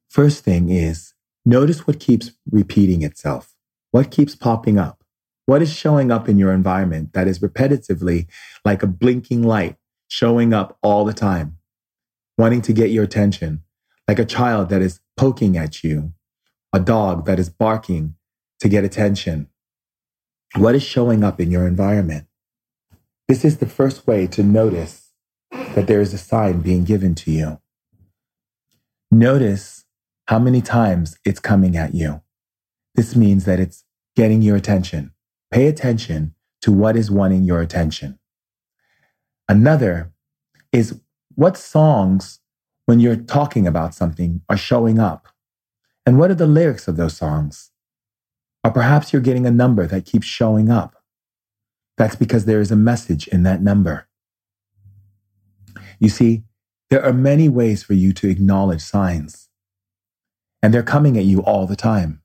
[0.10, 1.14] First thing is
[1.46, 3.56] notice what keeps repeating itself.
[3.92, 5.03] What keeps popping up?
[5.46, 8.28] What is showing up in your environment that is repetitively
[8.64, 9.76] like a blinking light
[10.08, 11.58] showing up all the time,
[12.38, 13.64] wanting to get your attention,
[14.08, 16.14] like a child that is poking at you,
[16.72, 18.16] a dog that is barking
[18.60, 19.48] to get attention.
[20.56, 22.28] What is showing up in your environment?
[23.28, 25.12] This is the first way to notice
[25.52, 27.60] that there is a sign being given to you.
[29.12, 29.86] Notice
[30.28, 32.22] how many times it's coming at you.
[32.96, 33.84] This means that it's
[34.16, 35.12] getting your attention.
[35.54, 38.18] Pay attention to what is wanting your attention.
[39.48, 40.12] Another
[40.72, 41.00] is
[41.36, 42.40] what songs,
[42.88, 45.28] when you're talking about something, are showing up.
[46.08, 47.70] And what are the lyrics of those songs?
[48.64, 50.96] Or perhaps you're getting a number that keeps showing up.
[51.98, 54.08] That's because there is a message in that number.
[56.00, 56.46] You see,
[56.90, 59.50] there are many ways for you to acknowledge signs,
[60.64, 62.24] and they're coming at you all the time.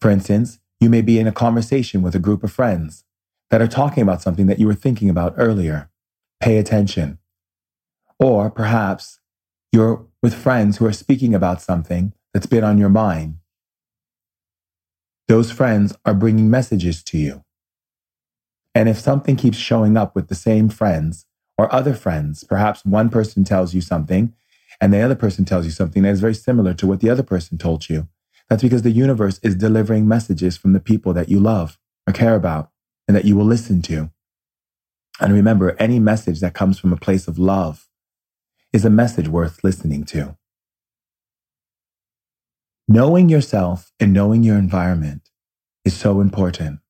[0.00, 3.04] For instance, you may be in a conversation with a group of friends
[3.50, 5.88] that are talking about something that you were thinking about earlier.
[6.40, 7.18] Pay attention.
[8.18, 9.20] Or perhaps
[9.70, 13.36] you're with friends who are speaking about something that's been on your mind.
[15.28, 17.44] Those friends are bringing messages to you.
[18.74, 21.26] And if something keeps showing up with the same friends
[21.56, 24.34] or other friends, perhaps one person tells you something
[24.80, 27.22] and the other person tells you something that is very similar to what the other
[27.22, 28.08] person told you,
[28.52, 32.34] that's because the universe is delivering messages from the people that you love or care
[32.34, 32.68] about
[33.08, 34.10] and that you will listen to.
[35.18, 37.88] And remember, any message that comes from a place of love
[38.70, 40.36] is a message worth listening to.
[42.86, 45.30] Knowing yourself and knowing your environment
[45.86, 46.80] is so important.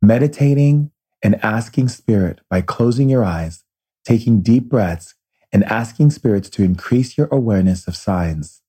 [0.00, 0.92] Meditating
[1.22, 3.64] and asking spirit by closing your eyes,
[4.06, 5.14] taking deep breaths,
[5.52, 8.62] and asking spirits to increase your awareness of signs,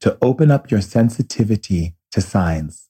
[0.00, 2.88] to open up your sensitivity to signs.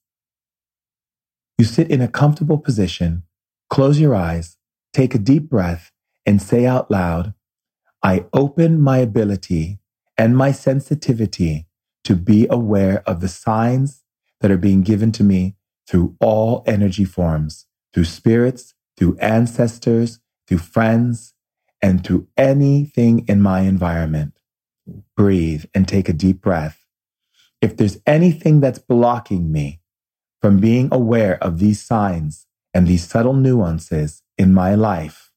[1.58, 3.24] You sit in a comfortable position,
[3.68, 4.56] close your eyes,
[4.92, 5.92] take a deep breath,
[6.24, 7.34] and say out loud,
[8.02, 9.80] I open my ability
[10.16, 11.66] and my sensitivity
[12.04, 14.02] to be aware of the signs
[14.40, 15.56] that are being given to me
[15.86, 21.34] through all energy forms, through spirits, through ancestors, through friends,
[21.82, 24.38] and through anything in my environment.
[25.16, 26.79] Breathe and take a deep breath.
[27.60, 29.80] If there's anything that's blocking me
[30.40, 35.30] from being aware of these signs and these subtle nuances in my life,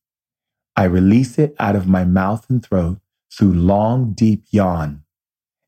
[0.76, 3.00] I release it out of my mouth and throat
[3.32, 5.04] through long, deep yawn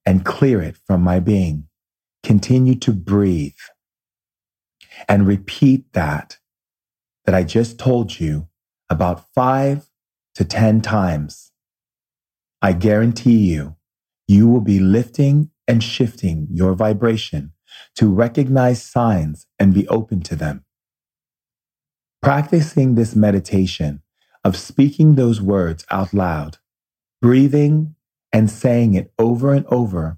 [0.06, 1.68] and clear it from my being.
[2.24, 3.54] Continue to breathe
[5.08, 6.38] and repeat that,
[7.26, 8.48] that I just told you
[8.90, 9.90] about five
[10.36, 11.52] to 10 times.
[12.62, 13.76] I guarantee you,
[14.28, 17.54] you will be lifting and shifting your vibration
[17.96, 20.64] to recognize signs and be open to them.
[22.22, 24.02] Practicing this meditation
[24.44, 26.58] of speaking those words out loud,
[27.22, 27.96] breathing
[28.32, 30.18] and saying it over and over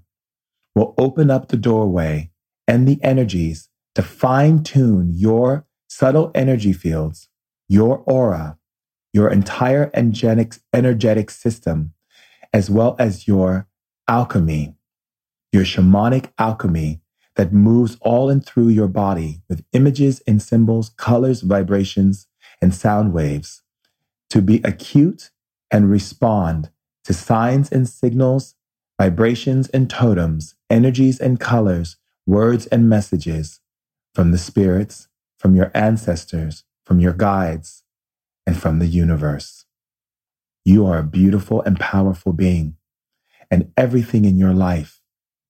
[0.74, 2.30] will open up the doorway
[2.66, 7.28] and the energies to fine tune your subtle energy fields,
[7.68, 8.58] your aura,
[9.12, 11.92] your entire energetic, energetic system,
[12.52, 13.66] as well as your
[14.06, 14.74] alchemy,
[15.52, 17.00] your shamanic alchemy
[17.36, 22.26] that moves all and through your body with images and symbols, colors, vibrations,
[22.60, 23.62] and sound waves
[24.30, 25.30] to be acute
[25.70, 26.70] and respond
[27.04, 28.54] to signs and signals,
[29.00, 31.96] vibrations and totems, energies and colors,
[32.26, 33.60] words and messages
[34.14, 37.84] from the spirits, from your ancestors, from your guides,
[38.46, 39.64] and from the universe.
[40.64, 42.76] You are a beautiful and powerful being,
[43.50, 44.97] and everything in your life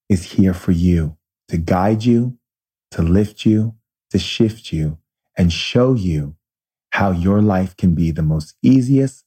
[0.08, 1.16] is here for you
[1.48, 2.38] to guide you,
[2.90, 3.74] to lift you,
[4.10, 4.98] to shift you,
[5.36, 6.36] and show you
[6.90, 9.24] how your life can be the most easiest,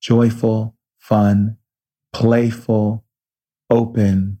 [0.00, 1.56] joyful, fun,
[2.12, 3.04] playful,
[3.70, 4.38] open,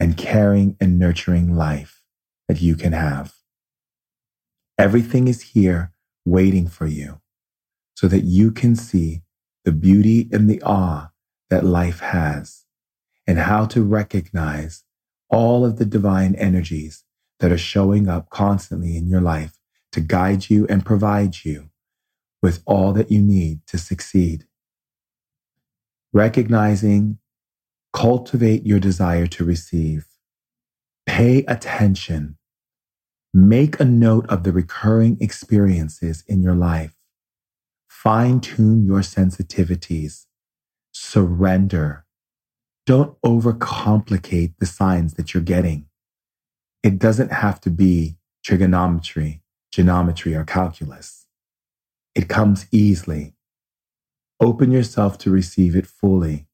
[0.00, 2.02] and caring and nurturing life
[2.48, 3.34] that you can have.
[4.78, 5.92] Everything is here
[6.24, 7.20] waiting for you
[7.94, 9.22] so that you can see
[9.64, 11.10] the beauty and the awe
[11.50, 12.64] that life has
[13.26, 14.84] and how to recognize
[15.30, 17.04] all of the divine energies
[17.40, 19.58] that are showing up constantly in your life
[19.92, 21.70] to guide you and provide you
[22.42, 24.44] with all that you need to succeed.
[26.12, 27.18] Recognizing,
[27.92, 30.06] cultivate your desire to receive.
[31.06, 32.38] Pay attention
[33.34, 36.96] Make a note of the recurring experiences in your life.
[37.86, 40.24] Fine tune your sensitivities.
[40.92, 42.06] Surrender.
[42.88, 45.88] Don't overcomplicate the signs that you're getting.
[46.82, 51.26] It doesn't have to be trigonometry, geometry, or calculus.
[52.14, 53.34] It comes easily.
[54.40, 56.46] Open yourself to receive it fully,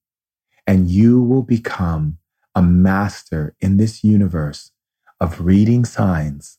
[0.66, 2.18] and you will become
[2.53, 4.72] a master in this universe
[5.20, 6.59] of reading signs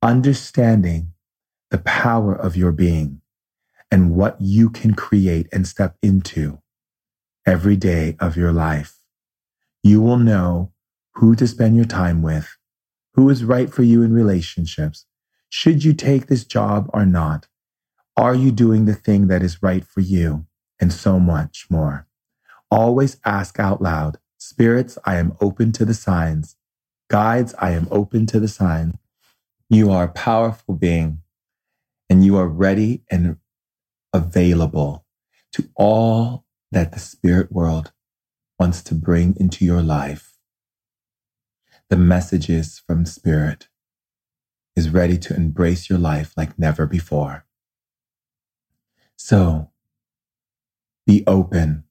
[0.00, 1.12] understanding
[1.70, 3.20] the power of your being
[3.90, 6.58] and what you can create and step into
[7.46, 8.98] every day of your life.
[9.82, 10.72] You will know
[11.14, 12.56] who to spend your time with,
[13.14, 15.06] who is right for you in relationships.
[15.48, 17.46] Should you take this job or not?
[18.16, 20.46] Are you doing the thing that is right for you?
[20.80, 22.06] And so much more.
[22.70, 26.56] Always ask out loud, spirits, I am open to the signs.
[27.08, 28.96] Guides, I am open to the signs.
[29.70, 31.20] You are a powerful being
[32.10, 33.36] and you are ready and
[34.12, 35.04] available
[35.52, 36.43] to all
[36.74, 37.92] that the spirit world
[38.58, 40.34] wants to bring into your life.
[41.90, 43.68] The messages from spirit
[44.76, 47.46] is ready to embrace your life like never before.
[49.16, 49.70] So
[51.06, 51.84] be open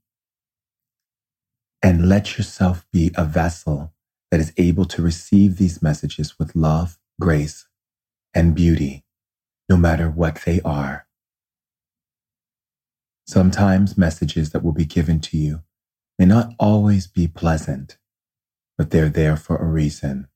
[1.81, 3.93] and let yourself be a vessel
[4.31, 7.67] that is able to receive these messages with love grace,
[8.33, 9.05] and beauty,
[9.69, 11.07] no matter what they are.
[13.25, 15.63] Sometimes messages that will be given to you
[16.19, 17.97] may not always be pleasant,
[18.77, 20.27] but they're there for a reason.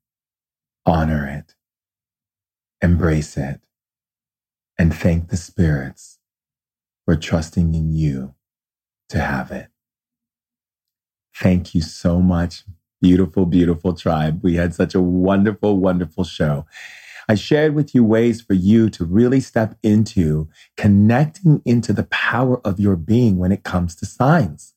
[0.85, 1.55] Honor it,
[2.81, 3.61] embrace it,
[4.79, 6.19] and thank the spirits
[7.05, 8.35] for trusting in you
[9.09, 9.67] to have it.
[11.35, 12.63] Thank you so much,
[12.99, 14.39] Beautiful, beautiful tribe.
[14.43, 16.65] We had such a wonderful, wonderful show.
[17.29, 20.47] I shared with you ways for you to really step into
[20.77, 24.73] connecting into the power of your being when it comes to signs.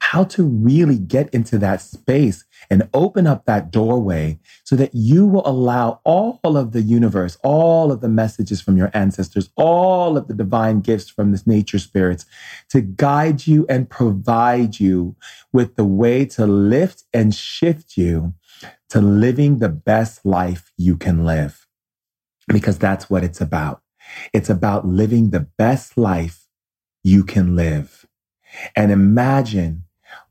[0.00, 5.24] How to really get into that space and open up that doorway so that you
[5.24, 10.26] will allow all of the universe, all of the messages from your ancestors, all of
[10.26, 12.26] the divine gifts from this nature spirits
[12.70, 15.14] to guide you and provide you
[15.52, 18.34] with the way to lift and shift you
[18.88, 21.61] to living the best life you can live.
[22.48, 23.82] Because that's what it's about.
[24.32, 26.46] It's about living the best life
[27.02, 28.06] you can live.
[28.76, 29.84] And imagine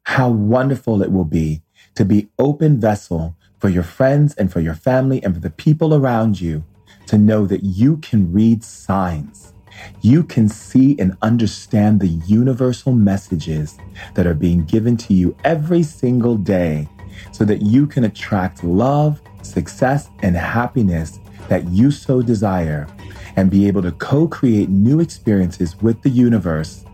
[0.03, 1.62] how wonderful it will be
[1.95, 5.93] to be open vessel for your friends and for your family and for the people
[5.93, 6.64] around you
[7.07, 9.53] to know that you can read signs.
[10.01, 13.78] You can see and understand the universal messages
[14.16, 16.88] that are being given to you every single day
[17.32, 21.20] so that you can attract love, success, and happiness
[21.52, 22.88] that you so desire
[23.36, 26.86] and be able to co create new experiences with the universe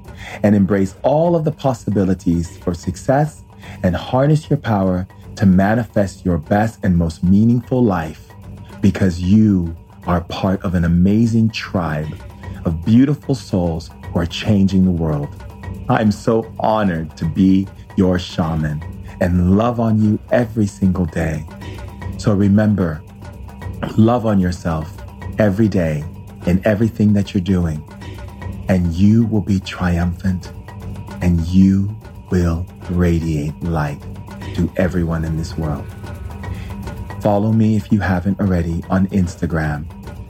[0.42, 3.44] and embrace all of the possibilities for success
[3.84, 8.32] and harness your power to manifest your best and most meaningful life
[8.82, 9.76] because you
[10.08, 12.08] are part of an amazing tribe
[12.66, 15.30] of beautiful souls who are changing the world.
[15.88, 18.82] I'm so honored to be your shaman
[19.22, 21.46] and love on you every single day.
[22.18, 23.04] So remember,
[23.98, 24.92] love on yourself
[25.40, 26.04] every day
[26.46, 27.84] in everything that you're doing,
[28.70, 30.52] and you will be triumphant
[31.22, 31.96] and you
[32.30, 34.02] will radiate light
[34.56, 35.86] to everyone in this world.
[37.22, 39.86] Follow me if you haven't already on Instagram.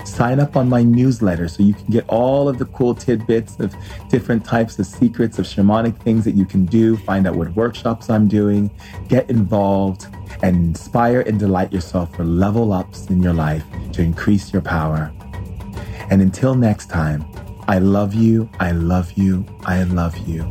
[0.08, 3.76] Sign up on my newsletter so you can get all of the cool tidbits of
[4.10, 8.10] different types of secrets of shamanic things that you can do, find out what workshops
[8.10, 8.72] I'm doing,
[9.10, 10.08] get involved,
[10.42, 13.64] and inspire and delight yourself for level ups in your life
[13.94, 15.12] to increase your power.
[16.10, 17.26] And until next time,
[17.68, 20.44] I love you, I love you, I love you,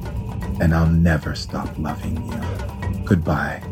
[0.60, 3.04] and I'll never stop loving you.
[3.04, 3.62] Goodbye.